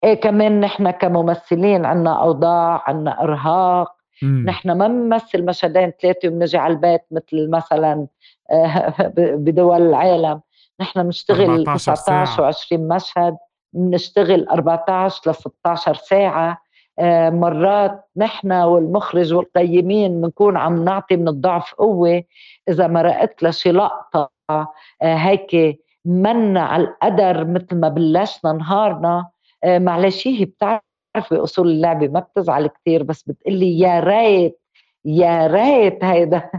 [0.04, 3.99] إيه كمان نحن كممثلين عنا أوضاع عنا إرهاق.
[4.24, 8.08] نحن ما بنمثل مشهدين ثلاثة وبنجي على البيت مثل مثلا
[8.52, 8.94] آه،
[9.36, 10.42] بدول العالم.
[10.82, 13.38] نحن بنشتغل 19 و20 مشهد
[13.74, 16.62] بنشتغل 14 ل 16 ساعة.
[17.00, 22.24] آه، مرات نحن والمخرج والقيمين بنكون عم نعطي من الضعف قوة.
[22.70, 24.68] إذا مرقت لشي لقطة آه،
[25.02, 29.30] هيك منا على القدر مثل ما بلشنا نهارنا.
[29.66, 34.60] معلش هي بتعرف بتعرف باصول اللعبه ما بتزعل كثير بس بتقلي يا ريت
[35.06, 36.50] يا ريت هيدا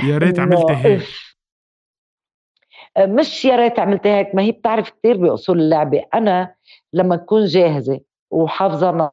[0.00, 1.02] يا ريت عملت هيك.
[2.98, 6.54] مش يا ريت عملت هيك ما هي بتعرف كثير بأصول اللعبه أنا
[6.92, 8.00] لما أكون جاهزة
[8.30, 9.10] وحافظة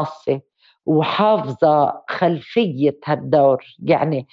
[0.00, 0.40] نصي
[0.86, 4.26] وحافظة خلفية هالدور يعني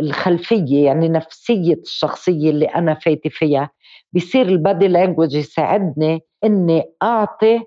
[0.00, 3.70] الخلفية يعني نفسية الشخصية اللي أنا فايتة فيها
[4.12, 7.60] بصير البادي لانجوج يساعدني إني أعطي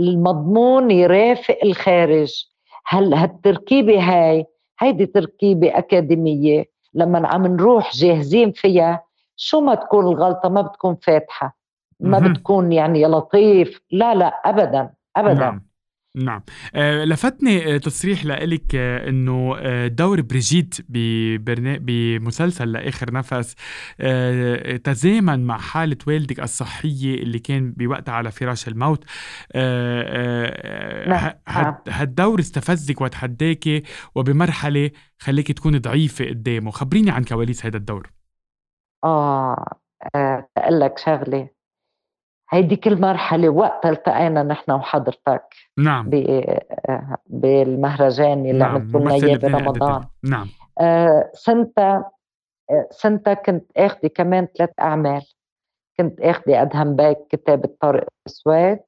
[0.00, 2.44] المضمون يرافق الخارج.
[2.86, 4.46] هل هالتركيبة هاي
[4.80, 9.04] هيدي تركيبة أكاديمية لما عم نروح جاهزين فيها
[9.36, 11.56] شو ما تكون الغلطة ما بتكون فاتحة.
[12.00, 13.80] ما بتكون يعني لطيف.
[13.90, 15.34] لا لا أبدا أبدا.
[15.34, 15.65] نعم.
[16.16, 16.42] نعم.
[16.74, 23.54] آه لفتني آه، تصريح لإلك آه إنه دور بريجيت بمسلسل لآخر نفس
[24.84, 29.04] تزامن مع حالة والدك الصحية اللي كان بوقتها على فراش الموت.
[31.06, 31.32] نعم.
[31.88, 33.82] هالدور استفزك وتحداك
[34.14, 36.70] وبمرحلة خليك تكون ضعيفة قدامه.
[36.70, 38.10] خبريني عن كواليس هذا الدور.
[39.04, 39.66] آه,
[40.56, 41.55] أقول لك شغلة.
[42.50, 45.44] هيديك المرحلة وقتها التقينا نحن وحضرتك
[45.78, 46.10] نعم.
[47.26, 48.74] بالمهرجان اللي نعم.
[48.74, 50.48] عملتوا لنا اياه برمضان نعم.
[50.80, 52.10] آه سنتها
[52.70, 55.22] آه سنتها كنت اخذي كمان ثلاث أعمال.
[55.98, 58.80] كنت اخذي أدهم بيك كتابة طارق سواد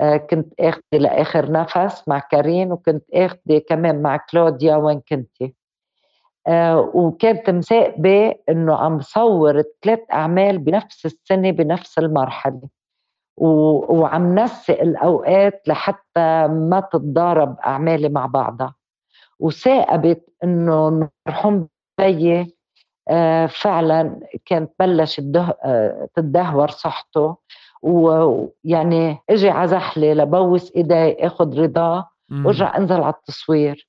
[0.00, 5.54] آه كنت اخذي لآخر نفس مع كريم وكنت اخذي كمان مع كلوديا وين كنتي.
[6.46, 12.75] آه وكانت مساقبة إنه عم صور ثلاث أعمال بنفس السنة بنفس المرحلة.
[13.36, 18.74] وعم نسق الأوقات لحتى ما تتضارب أعمالي مع بعضها.
[19.40, 21.68] وثاقبت إنه المرحوم
[21.98, 22.56] بيي
[23.08, 25.20] آه فعلا كانت بلش
[25.64, 27.36] آه تدهور صحته.
[27.82, 32.08] ويعني إجي على زحلة لبوس إيدي آخذ رضاه
[32.46, 33.88] وأرجع أنزل على التصوير.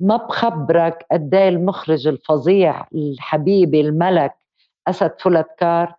[0.00, 4.34] ما بخبرك قد إيه المخرج الفظيع الحبيبي الملك
[4.88, 5.94] أسد فلتكار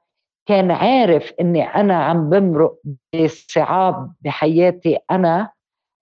[0.48, 2.76] كان عارف إني أنا عم بمرق
[3.16, 5.52] بصعاب بحياتي أنا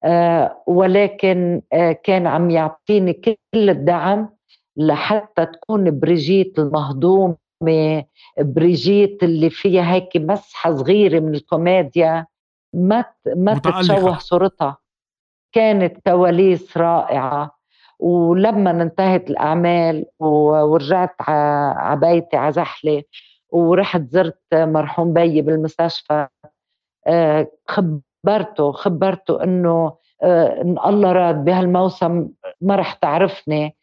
[0.03, 4.29] آه ولكن آه كان عم يعطيني كل الدعم
[4.77, 7.35] لحتى تكون بريجيت المهضومة
[8.39, 12.25] بريجيت اللي فيها هيك مسحة صغيرة من الكوميديا.
[12.73, 13.05] ما
[13.35, 14.77] ما تتشوه صورتها.
[15.53, 17.55] كانت كواليس رائعة.
[17.99, 23.03] ولما انتهت الأعمال ورجعت على بيتي على زحلة
[23.51, 26.27] ورحت زرت مرحوم بيي بالمستشفى.
[27.07, 32.29] آه، خبرته خبرته إنه آه، إن الله راد بهالموسم
[32.61, 33.75] ما رح تعرفني.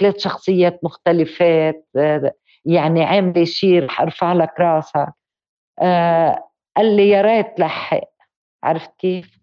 [0.00, 2.32] ثلاث شخصيات مختلفات آه،
[2.64, 5.12] يعني عاملة شيء رح أرفع لك راسك.
[6.76, 8.10] قال لي يا ريت لحق
[8.62, 9.38] عرفت كيف؟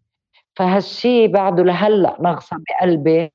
[0.56, 3.32] فهالشي بعده لهلأ نغصه بقلبي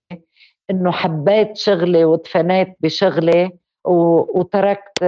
[0.70, 3.50] إنه حبيت شغلي وتفنيت بشغلي.
[3.86, 5.04] وتركت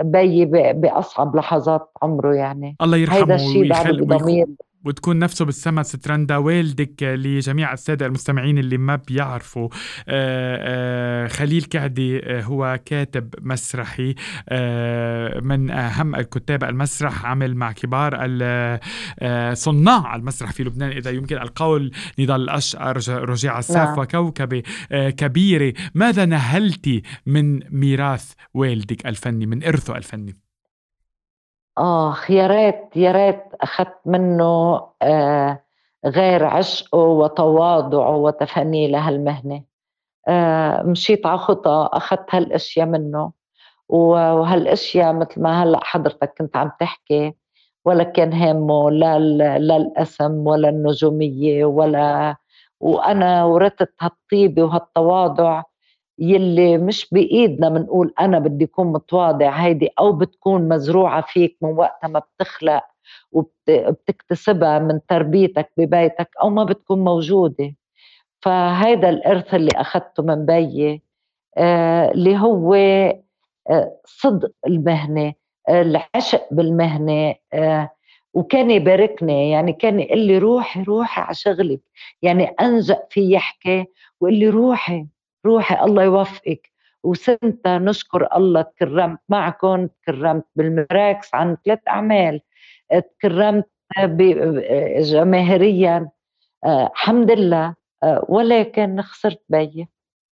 [0.00, 2.76] بيي بأصعب لحظات عمره يعني.
[2.82, 4.46] الله يرحمه هيدا الشيء بضمير.
[4.84, 9.68] وتكون نفسه بالسما سترندا والدك لجميع السادة المستمعين اللي ما بيعرفوا
[10.08, 14.14] آه، آه، خليل كعدي آه، هو كاتب مسرحي
[15.42, 18.14] من أهم الكتاب المسرح عمل مع كبار
[19.54, 22.96] صناع المسرح في لبنان إذا يمكن القول نضال الأشقر
[23.32, 23.98] الساف نعم.
[23.98, 30.43] وكوكبة كبيرة ماذا نهلتي من ميراث والدك الفني من إرثه الفني؟
[31.78, 35.60] آخ يا ريت يا ريت أخذت منه آه
[36.06, 39.64] غير عشقه وتواضعه وتفانيه لهالمهنة.
[40.28, 43.32] آه مشيت على خطى أخذت هالأشياء منه.
[43.88, 47.34] وهالأشياء مثل ما هلأ حضرتك كنت عم تحكي
[47.84, 49.18] ولا كان هامه لا
[49.58, 52.36] لا الأسم ولا النجومية ولا
[52.80, 55.62] وأنا ورثت هالطيبة وهالتواضع
[56.18, 62.08] يلي مش بإيدنا بنقول أنا بدي أكون متواضع هيدي أو بتكون مزروعة فيك من وقتها
[62.08, 62.82] ما بتخلق
[63.32, 67.74] وبتكتسبها من تربيتك ببيتك أو ما بتكون موجودة.
[68.42, 71.02] فهيدا الإرث اللي اخذته من بيي
[71.58, 72.74] آه اللي هو
[73.70, 75.32] آه صدق المهنة
[75.68, 77.34] آه العشق بالمهنة
[78.34, 79.50] وكان يباركني.
[79.50, 81.80] يعني كان يقول لي روحي روحي على شغلك.
[82.22, 83.86] يعني انجأ في يحكي
[84.20, 85.06] ويقول لي روحي.
[85.46, 86.70] روحي الله يوفقك.
[87.02, 92.40] وسنتا نشكر الله تكرمت معكم تكرمت بالمراكس عن ثلاث أعمال.
[92.90, 93.68] تكرمت
[95.00, 96.08] جماهيريا.
[96.64, 97.74] آه، الحمد لله.
[98.02, 99.88] آه، ولكن خسرت بيي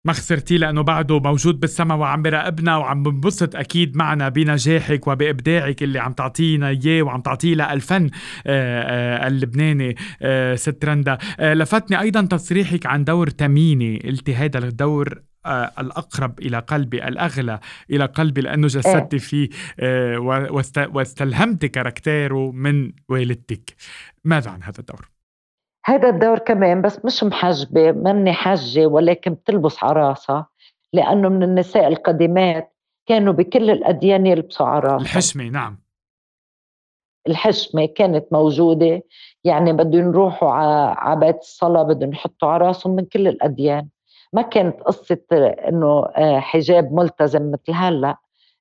[0.05, 5.99] ما خسرتيه لأنه بعده موجود بالسما وعم براقبنا وعم بنبسط أكيد معنا بنجاحك وبإبداعك اللي
[5.99, 8.11] عم تعطينا إياه وعم تعطيه للفن
[8.47, 9.97] آه، اللبناني
[10.55, 17.09] ست رندا لفتني أيضا تصريحك عن دور تميني قلتي هذا الدور آه الأقرب إلى قلبي
[17.09, 19.15] الأغلى إلى قلبي لأنه جسدت.
[19.15, 19.49] فيه
[19.81, 20.19] آه
[20.93, 23.75] واستلهمت كاركتيره من والدتك
[24.25, 25.14] ماذا عن هذا الدور؟
[25.85, 30.47] هذا الدور كمان بس مش محجبة مني حجة ولكن بتلبس على راسها
[30.93, 32.75] لأنه من النساء القديمات
[33.07, 35.85] كانوا بكل الأديان يلبسوا على راسها الحشمة نعم.
[37.29, 39.03] الحشمة كانت موجودة
[39.45, 43.89] يعني بدهم يروحوا على بيت الصلاة بدهم يحطوا على راسهم من كل الأديان.
[44.33, 45.19] ما كانت قصة
[45.69, 48.17] إنه آه، حجاب ملتزم مثل هلأ.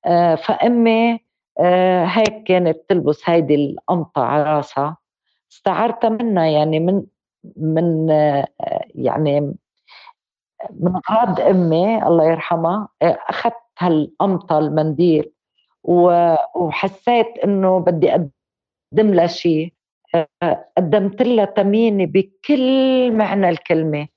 [0.06, 1.20] آه، فأمي
[1.60, 4.98] آه، هيك كانت تلبس هيدي القمطة على راسها
[5.52, 7.04] استعرتها منها يعني من
[7.58, 8.10] من
[8.96, 9.54] يعني
[10.80, 15.32] من غرض أمي الله يرحمها أخذت هالقمطه المنديل
[15.84, 19.74] وحسيت إنه بدي أقدم لها شيء
[20.78, 24.08] قدمت لها تميني بكل معنى الكلمة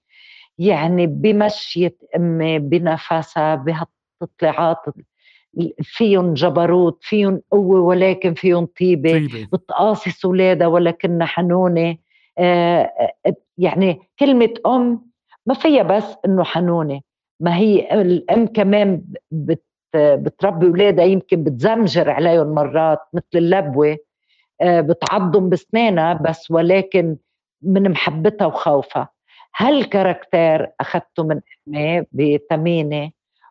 [0.58, 4.78] يعني بمشية أمي بنفسها بهالتطلعات.
[5.82, 9.48] فيهم جبروت فيهم قوة ولكن فيهم طيبة, طيبة.
[9.52, 11.96] بتقاصص أولادها ولكنها حنونة.
[13.58, 15.06] يعني كلمة أم
[15.46, 17.00] ما فيها بس إنه حنونة
[17.40, 19.64] ما هي الأم كمان بت
[19.96, 23.96] بتربي أولادها يمكن بتزمجر عليهم مرات مثل اللبوة
[24.60, 27.16] آه بتعضهم بسنانها بس ولكن
[27.62, 29.08] من محبتها وخوفها.
[29.56, 33.10] هالكاركتير أخذته من أمي بتمينة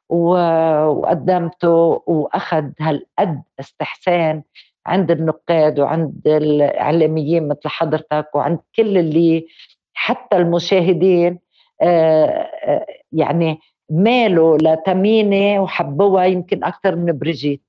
[0.10, 4.44] وقدمته وأخذ هالقد استحسان
[4.86, 9.48] عند النقاد وعند الاعلاميين مثل حضرتك وعند كل اللي
[9.94, 11.40] حتى المشاهدين
[11.82, 12.26] آه،
[12.66, 13.60] آه، يعني
[13.90, 17.62] مالوا لتمينه وحبوها يمكن أكثر من بريجيت.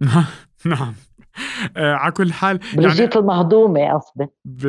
[0.00, 0.24] نعم
[0.66, 0.94] آه
[1.76, 4.26] على كل حال بريجيت يعني المهضومة قصدي.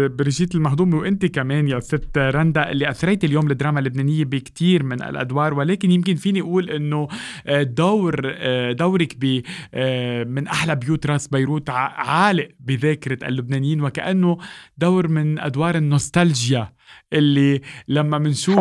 [0.07, 5.53] بريجيت المهضومة وأنت كمان يا ست رندا اللي أثريت اليوم الدراما اللبنانية بكتير من الأدوار
[5.53, 7.07] ولكن يمكن فيني أقول إنه
[7.47, 9.41] آه، دور آه، دورك ب
[9.73, 14.37] آه، من أحلى بيوت راس بيروت عالق بذاكرة اللبنانيين وكأنه
[14.77, 16.73] دور من أدوار النوستالجيا.
[17.13, 18.59] اللي لما منشوف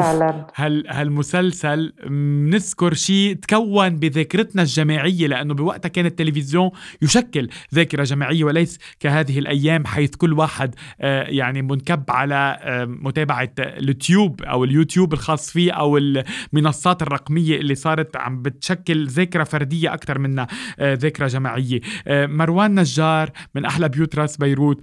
[0.54, 6.70] هال هالمسلسل بنذكر شيء تكون بذاكرتنا الجماعية لأنه بوقتها كان التلفزيون
[7.02, 13.50] يشكل ذاكرة جماعية وليس كهذه الأيام حيث كل واحد آه، يعني منكب على آه، متابعة
[13.58, 20.18] اليوتيوب أو اليوتيوب الخاص فيه أو المنصات الرقمية اللي صارت عم بتشكل ذاكرة فردية أكثر
[20.18, 20.46] منها
[20.78, 21.80] آه، ذاكرة جماعية.
[22.08, 24.80] مروان نجار من أحلى بيوت راس بيروت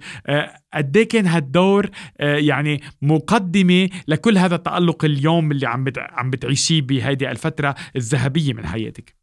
[0.74, 1.90] قد إيه كان هالدور
[2.20, 9.14] يعني مقدمة لكل هذا التألق اليوم اللي عم عم بتعيشيه بهيدي الفترة الذهبية من حياتك؟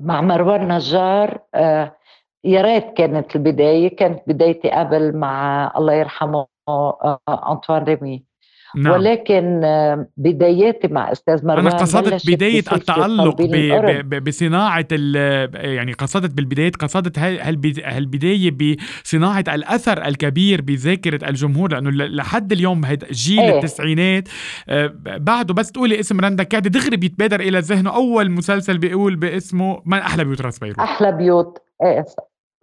[0.00, 1.96] مع مروان نجار آه
[2.44, 8.24] يا ريت كانت البداية كانت بدايتي قبل مع الله يرحمه آه أنطوان ريمي.
[8.74, 8.92] نعم.
[8.92, 13.42] ولكن آه، بداياتي مع أستاذ مروان أنا قصدت بداية التالق
[14.18, 14.86] بصناعة
[15.54, 18.56] يعني قصدت بالبدايات قصدت هالبدايه
[19.04, 23.56] بصناعة الأثر الكبير بذاكرة الجمهور لأنه لحد اليوم هيدا جيل إيه.
[23.56, 24.28] التسعينات
[24.68, 27.96] آه، بعده بس تقولي اسم رندا كعدي دغري بيتبادر إلى ذهنه.
[27.96, 31.58] أول مسلسل بيقول باسمه من أحلى بيوت راس بيروت؟ أحلى بيوت.
[31.82, 32.04] إيه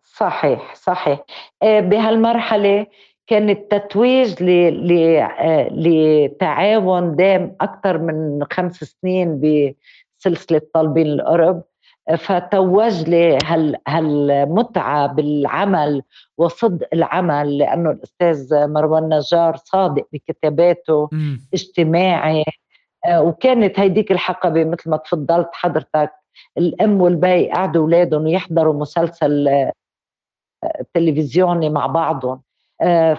[0.04, 1.20] صحيح صحيح.
[1.64, 2.86] إيه بهالمرحلة
[3.28, 11.64] كان التتويج آه، لتعاون دام أكثر من خمس سنين بسلسلة طالبين القرب
[12.18, 16.04] فتوج لي هال هالمتعة بالعمل
[16.38, 21.38] وصدق العمل لأنه الأستاذ مروان نجار صادق بكتاباته م.
[21.54, 22.44] اجتماعي
[23.06, 26.12] آه، وكانت هيديك الحقبة مثل ما تفضلت حضرتك
[26.58, 29.74] الأم والبي قعدوا أولادهم يحضروا مسلسل آه،
[30.94, 32.42] تلفزيوني مع بعضهم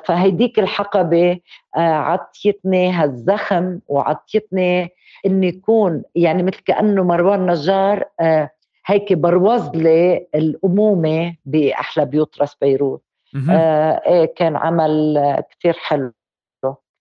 [0.05, 1.41] فهيديك الحقبة
[1.77, 4.91] آه، عطيتني هالزخم وعطيتني
[5.27, 8.51] إني يكون يعني مثل كأنه مروان نجار آه،
[8.87, 13.03] هيك بروز لي الأمومة بأحلى بيوت راس بيروت
[14.07, 15.19] إيه كان عمل
[15.51, 16.13] كتير حلو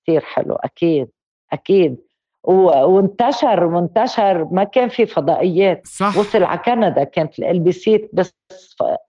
[0.04, 1.10] كتير حلو أكيد
[1.54, 1.97] أكيد.
[2.44, 5.88] وانتشر وانتشر ما كان في فضائيات.
[5.88, 6.18] صح.
[6.18, 8.34] وصل على كندا كانت ال بي سي بس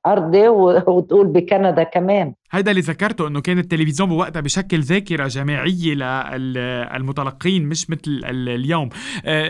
[0.07, 2.35] أرضي وتقول بكندا كمان.
[2.53, 5.95] هيدا اللي ذكرته إنه كان التلفزيون بوقتها بشكل ذاكرة جماعية
[6.37, 8.89] للمتلقين مش مثل اليوم.
[9.25, 9.49] آه،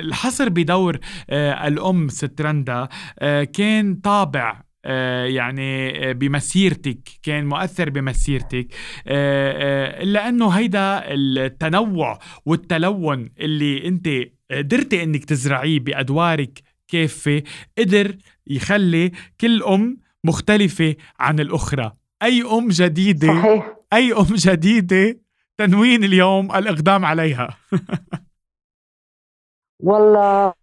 [0.00, 0.98] الحصر بدور
[1.30, 8.66] آه، الأم ست رندا آه، كان طابع يعني آه، بمسيرتك كان مؤثر بمسيرتك.
[9.06, 14.08] آه، إلا أنه هيدا التنوع والتلون اللي أنت
[14.50, 17.42] قدرتي إنك تزرعيه بأدوارك كافة
[17.78, 18.16] قدر
[18.46, 21.92] يخلي كل أم مختلفة عن الأخرى.
[22.22, 23.76] أي أم جديدة صحيح.
[23.92, 25.20] أي أم جديدة
[25.58, 27.56] تنوين اليوم الإقدام عليها.
[29.82, 30.54] والله آه،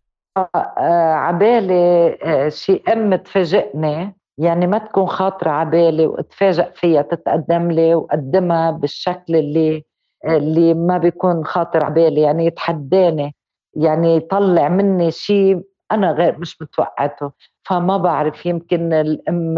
[1.28, 4.16] عبالي آه، شي ام تفاجئني.
[4.38, 9.84] يعني ما تكون خاطرة عبالي واتفاجئ فيها تتقدم لي وقدمها بالشكل اللي
[10.28, 12.22] اللي ما بيكون خاطر عبالي.
[12.22, 13.36] يعني يتحداني
[13.76, 15.62] يعني يطلع مني شيء
[15.92, 17.32] أنا غير مش متوقعته.
[17.64, 19.58] فما بعرف يمكن الأم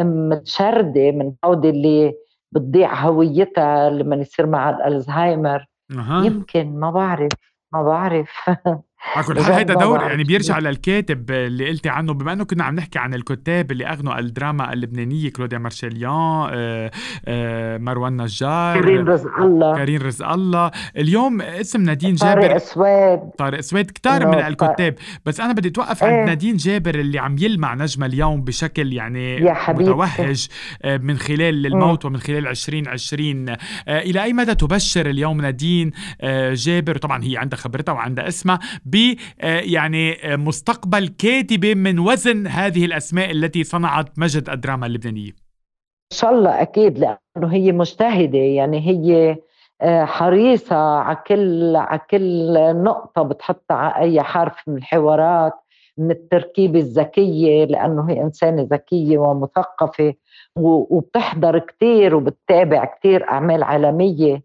[0.00, 2.14] أم شردة من هودي اللي
[2.52, 5.66] بتضيع هويتها لما يصير معها الألزهايمر.
[5.90, 6.24] أه.
[6.24, 7.32] يمكن ما بعرف
[7.72, 8.30] ما بعرف.
[9.06, 12.74] على كل حال هيدا دور يعني بيرجع للكاتب اللي قلتي عنه بما إنه كنا عم
[12.74, 16.10] نحكي عن الكتاب اللي أغنوا الدراما اللبنانية كلوديا مارشاليان
[16.52, 16.90] آه،
[17.26, 19.76] آه، مروان نجار كريم رزق الله.
[19.76, 20.70] كريم رزق الله.
[20.96, 23.20] اليوم اسم نادين جابر طارق سويد.
[23.38, 23.90] طارق سويد.
[23.90, 24.94] كتار من الكتاب.
[25.26, 29.36] بس أنا بدي اتوقف عند إيه؟ نادين جابر اللي عم يلمع نجمة اليوم بشكل يعني
[29.36, 29.90] يا حبيبي.
[29.90, 30.46] متوهج
[30.82, 33.46] آه، من خلال الموت ومن خلال 2020
[33.88, 35.92] إلى أي مدى تبشر اليوم نادين
[36.52, 38.58] جابر؟ وطبعا هي عندها خبرتها وعندها اسمها.
[38.92, 39.14] ب
[39.74, 45.30] يعني مستقبل كاتبه من وزن هذه الأسماء التي صنعت مجد الدراما اللبنانيه
[46.12, 49.36] إن شاء الله أكيد لأنه هي مجتهدة يعني هي
[49.82, 55.52] آه، حريصة على كل على كل نقطة بتحطها على أي حرف من الحوارات
[55.98, 60.14] من التركيبة الذكية لأنه هي إنسانة ذكية ومثقفة
[60.56, 64.42] وبتحضر كثير وبتتابع كثير أعمال عالمية.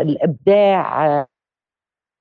[0.00, 1.26] فالابداع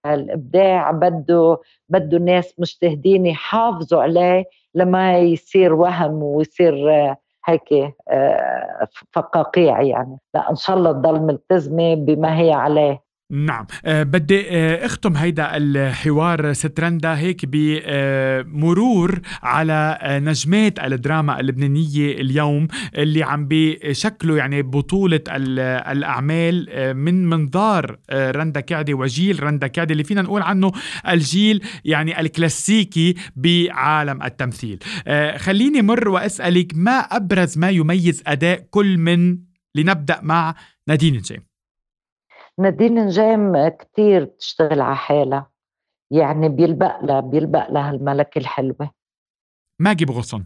[0.05, 1.57] الإبداع بده
[1.89, 4.45] بده الناس مجتهدين يحافظوا عليه
[4.75, 10.17] لما يصير وهم ويصير آه، هيك آه، فقاقيع يعني.
[10.33, 13.08] لا إن شاء الله تضل ملتزمة بما هي عليه.
[13.31, 13.65] نعم.
[13.85, 22.67] أه بدي أه أختم هيدا الحوار سترندا هيك بمرور على أه نجمات الدراما اللبنانية اليوم
[22.95, 25.19] اللي عم بشكلوا يعني بطولة
[25.91, 30.71] الأعمال من منظار رندا كعدي وجيل رندا كعدي اللي فينا نقول عنه
[31.09, 34.79] الجيل يعني الكلاسيكي بعالم التمثيل.
[35.07, 39.37] أه خليني مر وأسألك ما أبرز ما يميز أداء كل من
[39.75, 40.55] لنبدأ مع
[40.87, 41.48] نادين الجيم؟
[42.59, 45.49] نادين نجام كتير بتشتغل على حالها.
[46.11, 48.91] يعني بيلبق لها بيلبق لها الملكة الحلوة.
[49.79, 50.45] ماجي بغصن.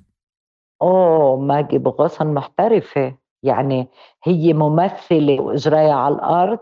[0.81, 3.17] اوه ماجي بغصن محترفة.
[3.43, 3.87] يعني
[4.23, 6.59] هي ممثلة وإجرايها على الأرض.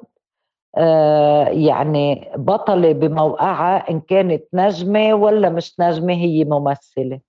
[0.77, 7.19] آه يعني بطلة بموقعها إن كانت نجمة ولا مش نجمة هي ممثلة.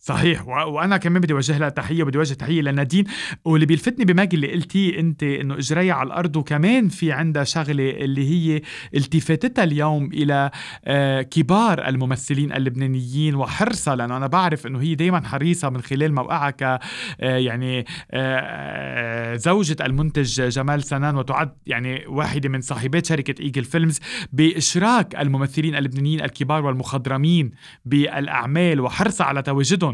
[0.00, 0.48] صحيح.
[0.48, 3.04] وأنا كمان بدي أوجه لها تحية بدي أوجه تحية لنادين.
[3.44, 8.30] واللي بيلفتني بماجي اللي قلتيه أنت إنه إجريها على الأرض وكمان في عندها شغلة اللي
[8.30, 8.62] هي
[8.94, 10.50] التفاتتها اليوم إلى
[10.84, 16.50] آه، كبار الممثلين اللبنانيين وحرصها لأنه أنا بعرف إنه هي دائما حريصة من خلال موقعها
[16.50, 16.78] ك آه،
[17.20, 24.00] يعني آه، زوجة المنتج جمال سنان وتعد يعني واحدة من صاحبات شركة إيجل فيلمز
[24.32, 27.50] بإشراك الممثلين اللبنانيين الكبار والمخضرمين
[27.84, 29.89] بالأعمال وحرصها على تواجدهم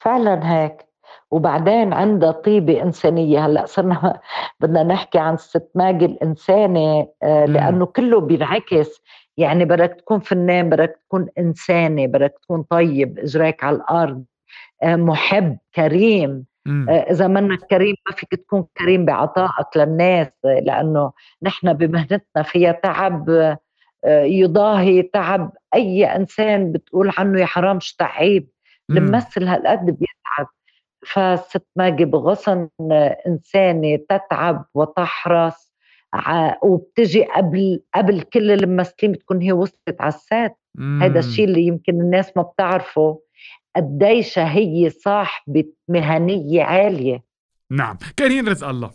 [0.00, 0.88] فعلا هيك.
[1.30, 3.46] وبعدين عندها طيبة إنسانية.
[3.46, 4.20] هلأ صرنا
[4.60, 9.00] بدنا نحكي عن ست ماجي الإنسانة آه، لأنه كله بينعكس.
[9.36, 14.24] يعني بدك تكون فنان بدك تكون إنسانة بدك تكون طيب إجراك على الأرض
[14.82, 16.46] آه، محب كريم.
[16.88, 23.56] آه، إذا منك كريم ما فيك تكون كريم بعطائك للناس لأنه نحن بمهنتنا فيها تعب
[24.06, 25.52] يضاهي تعب.
[25.74, 28.48] أي إنسان بتقول عنه يا حرام تعيب؟
[28.90, 30.46] الممثل هالقد بيتعب
[31.06, 32.68] فست ماجي بغصن
[33.26, 35.72] إنسانة تتعب وتحرص
[36.62, 40.58] وبتجي قبل قبل كل الممثلين بتكون هي وصلت على السات
[41.02, 43.20] هذا الشيء اللي يمكن الناس ما بتعرفه
[43.76, 47.22] قديش هي صاحبة مهنية عالية.
[47.70, 47.98] نعم.
[48.18, 48.90] كريم رزق الله.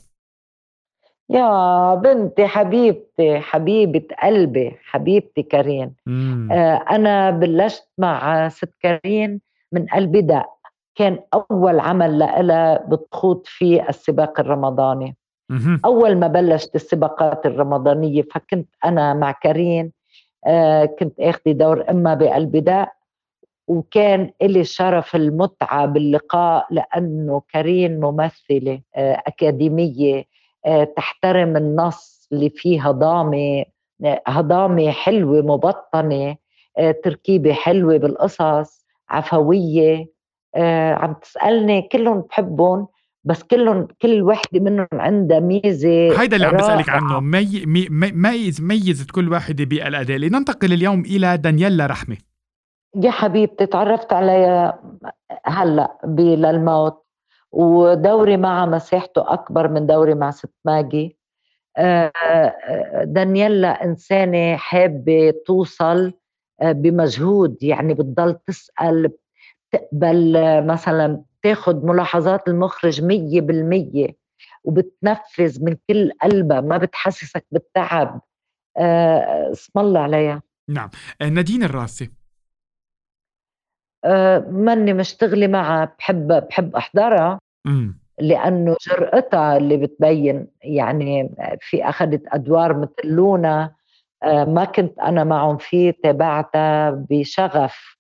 [1.30, 5.96] يا بنتي حبيبتي حبيبة قلبي حبيبتي كريم.
[6.52, 9.42] آه أنا بلشت مع ست كريم
[9.74, 10.42] من البدء
[10.96, 15.16] كان أول عمل لها بتخوض فيه السباق الرمضاني.
[15.86, 19.92] أول ما بلشت السباقات الرمضانية فكنت أنا مع كريم
[20.48, 22.94] آه كنت آخذ دور إما بالبداء
[23.68, 30.24] وكان لي شرف المتعة باللقاء لأنه كريم ممثلة آه أكاديمية
[30.66, 33.66] آه تحترم النص اللي فيه هضامة
[34.06, 36.36] آه، هضامة حلوة مبطنة
[36.78, 38.83] آه، تركيبة حلوة بالقصص.
[39.14, 40.06] عفوية
[40.56, 42.88] آه عم تسألني كلهم بحبهم
[43.24, 48.62] بس كلهم كل وحدة منهم عندها ميزة هيدا اللي عم بسألك عنه مي مي ميز
[48.62, 52.18] ميزت كل واحدة بالاداء لننتقل اليوم إلى دانييلا رحمة.
[53.04, 54.80] يا حبيبتي تعرفت عليها
[55.46, 57.04] هلأ للموت
[57.52, 61.18] ودوري معها مساحته أكبر من دوري مع ست ماجي.
[61.78, 66.14] آه، آه، دانييلا إنسانة حابة توصل
[66.62, 69.12] بمجهود يعني بتضل تسأل
[69.74, 70.34] بتقبل
[70.66, 74.08] مثلا تاخد ملاحظات المخرج مية بالمية
[74.64, 78.22] وبتنفذ من كل قلبها ما بتحسسك بالتعب.
[78.78, 80.42] آه، اسم الله عليها.
[80.70, 80.90] نعم.
[81.22, 82.12] آه، نادين الراسي.
[84.50, 87.40] ماني مشتغلة معها بحب بحب أحضرها.
[88.20, 93.64] لأنه جرأتها اللي بتبين يعني في أخذت أدوار مثل لونا.
[93.64, 93.76] آه،
[94.26, 97.98] ما كنت أنا معهم فيه تابعتها بشغف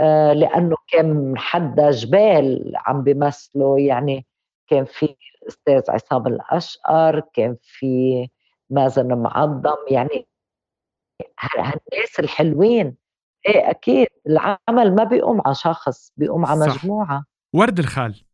[0.00, 3.78] آه، لأنه كان حدا جبال عم بيمثلوا.
[3.78, 4.26] يعني
[4.66, 8.28] كان في الأستاذ عصام الأشقر كان في
[8.70, 9.76] مازن معظم.
[9.90, 10.26] يعني
[11.40, 12.96] هالناس الحلوين.
[13.46, 17.24] إيه أكيد العمل ما بيقوم على شخص بيقوم على مجموعة.
[17.54, 18.24] ورد الخال.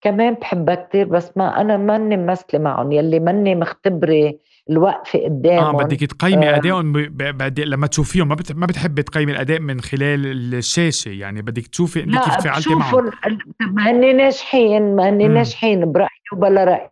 [0.00, 2.92] كمان بحبها كتير بس ما أنا ماني ممثلة معهم.
[2.92, 4.38] يلي ماني مختبرة
[4.70, 6.56] الوقفه قدامهم آه بدك تقيمي آه.
[6.56, 7.60] ادائهم ب...
[7.60, 8.52] لما تشوفيهم ما بت...
[8.52, 13.10] ما بتحبي تقيمي الأداء من خلال الشاشة يعني بدك تشوفي انت كيف فعلتي معهم.
[13.60, 16.90] ما هني ناجحين ما هني ناجحين برأيي وبلا رأي.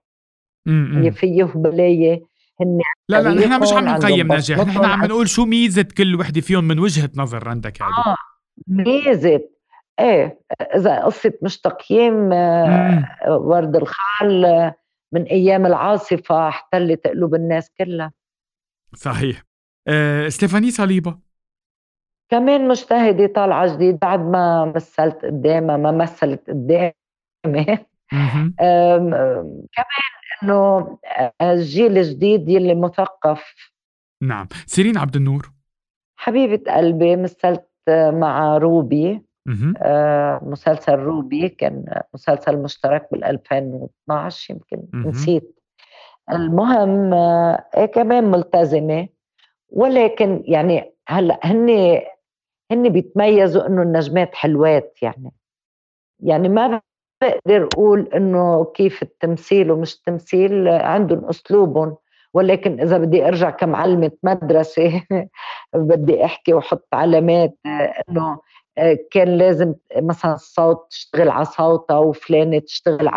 [0.66, 2.22] يعني فيه بلايه
[2.61, 6.41] هن لا لا نحن مش عم نقيم نجاح نحن عم نقول شو ميزة كل وحدة
[6.41, 8.16] فيهم من وجهة نظر يعني آه
[8.68, 9.41] ميزة.
[10.01, 10.41] إيه
[10.77, 14.75] إذا قصة مش تقييم آه، ورد الخال آه،
[15.14, 18.12] من أيام العاصفة احتلت قلوب الناس كلها.
[18.94, 19.42] صحيح.
[19.88, 21.18] أه ستيفاني صليبة.
[22.30, 26.94] كمان مجتهدة طالعة جديد بعد ما مثلت قدامها ما مثلت قدامي.
[29.74, 30.12] كمان
[30.42, 30.98] إنه
[31.42, 33.72] الجيل الجديد يلي مثقف.
[34.22, 34.48] نعم.
[34.66, 35.52] سيرين عبد النور.
[36.16, 37.68] حبيبة قلبي مثلت
[38.12, 39.22] مع روبي.
[39.82, 41.84] آه مسلسل روبي كان
[42.14, 45.61] مسلسل مشترك بال 2012 يمكن نسيت.
[46.32, 49.09] المهم آه كمان ملتزمة
[49.70, 52.01] ولكن يعني هلأ هن
[52.72, 55.32] هن بيتميزوا إنه النجمات حلوات يعني.
[56.20, 56.80] يعني ما
[57.22, 61.97] بقدر أقول إنه كيف التمثيل ومش تمثيل عندهم أسلوبهم.
[62.34, 65.03] ولكن إذا بدي أرجع كمعلمة مدرسة
[65.74, 68.38] بدي أحكي وأحط علامات إنه
[69.11, 73.11] كان لازم مثلا الصوت تشتغل على صوتها وفلانة تشتغل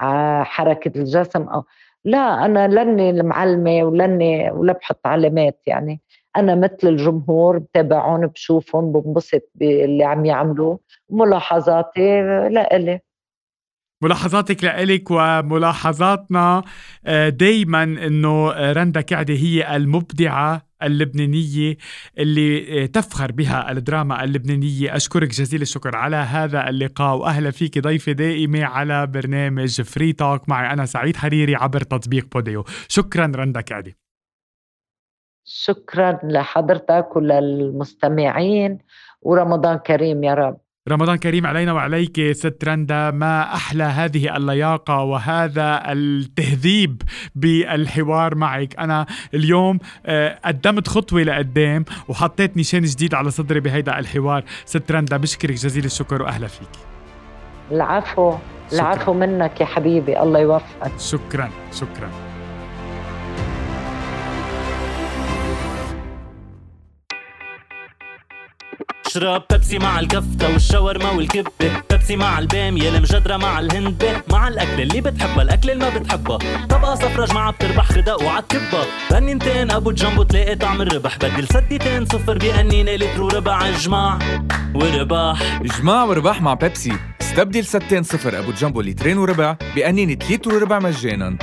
[0.00, 1.64] على حركة الجسم أو
[2.04, 6.00] لا أنا لاني المعلمة ولاني ولا بحط علامات يعني.
[6.36, 10.80] أنا مثل الجمهور بتابعهم بشوفهم بنبسط باللي عم يعملوه.
[11.10, 13.00] ملاحظاتي لإلي
[14.02, 16.62] ملاحظاتك لإلك وملاحظاتنا
[17.06, 21.76] آه، دايما إنه رندا كعدي هي المبدعة اللبنانية
[22.18, 24.96] اللي آه، تفخر بها الدراما اللبنانية.
[24.96, 30.72] أشكرك جزيل الشكر على هذا اللقاء وأهلا فيك ضيفة دائمة على برنامج Free Talk معي
[30.72, 32.64] أنا سعيد حريري عبر تطبيق Podeo.
[32.88, 33.96] شكرا رندا كعدي
[35.44, 38.78] شكرا لحضرتك وللمستمعين
[39.22, 40.61] ورمضان كريم يا رب.
[40.88, 47.02] رمضان كريم علينا وعليك ست رندا ما أحلى هذه اللياقة وهذا التهذيب
[47.34, 48.78] بالحوار معك.
[48.78, 54.44] أنا اليوم آه، قدمت خطوة لقدام وحطيت نشان جديد على صدري بهيدا الحوار.
[54.64, 56.68] ست رندا بشكرك جزيل الشكر وأهلا فيك.
[57.72, 58.34] العفو
[58.72, 60.92] العفو منك يا حبيبي الله يوفقك.
[60.98, 62.31] شكرا شكرا.
[69.06, 71.50] اشرب بيبسي مع الكفتة والشاورما والكبة.
[71.90, 76.38] بيبسي مع البامية المجدرة مع الهندبة مع الأكل اللي بتحبها الأكل اللي ما بتحبها.
[76.66, 81.16] طبقة صفرة معها بتربح خدق وعالكبة بنينتين أبو جنبو تلاقي طعم الربح.
[81.16, 84.18] بدل سديتين صفر بأنينة لتر وربع إجماع.
[84.74, 86.92] ورباح إجماع ورباح مع بيبسي.
[87.20, 91.38] استبدل ستين صفر أبو جنبو لترين وربع بأنينة لتر وربع مجانا.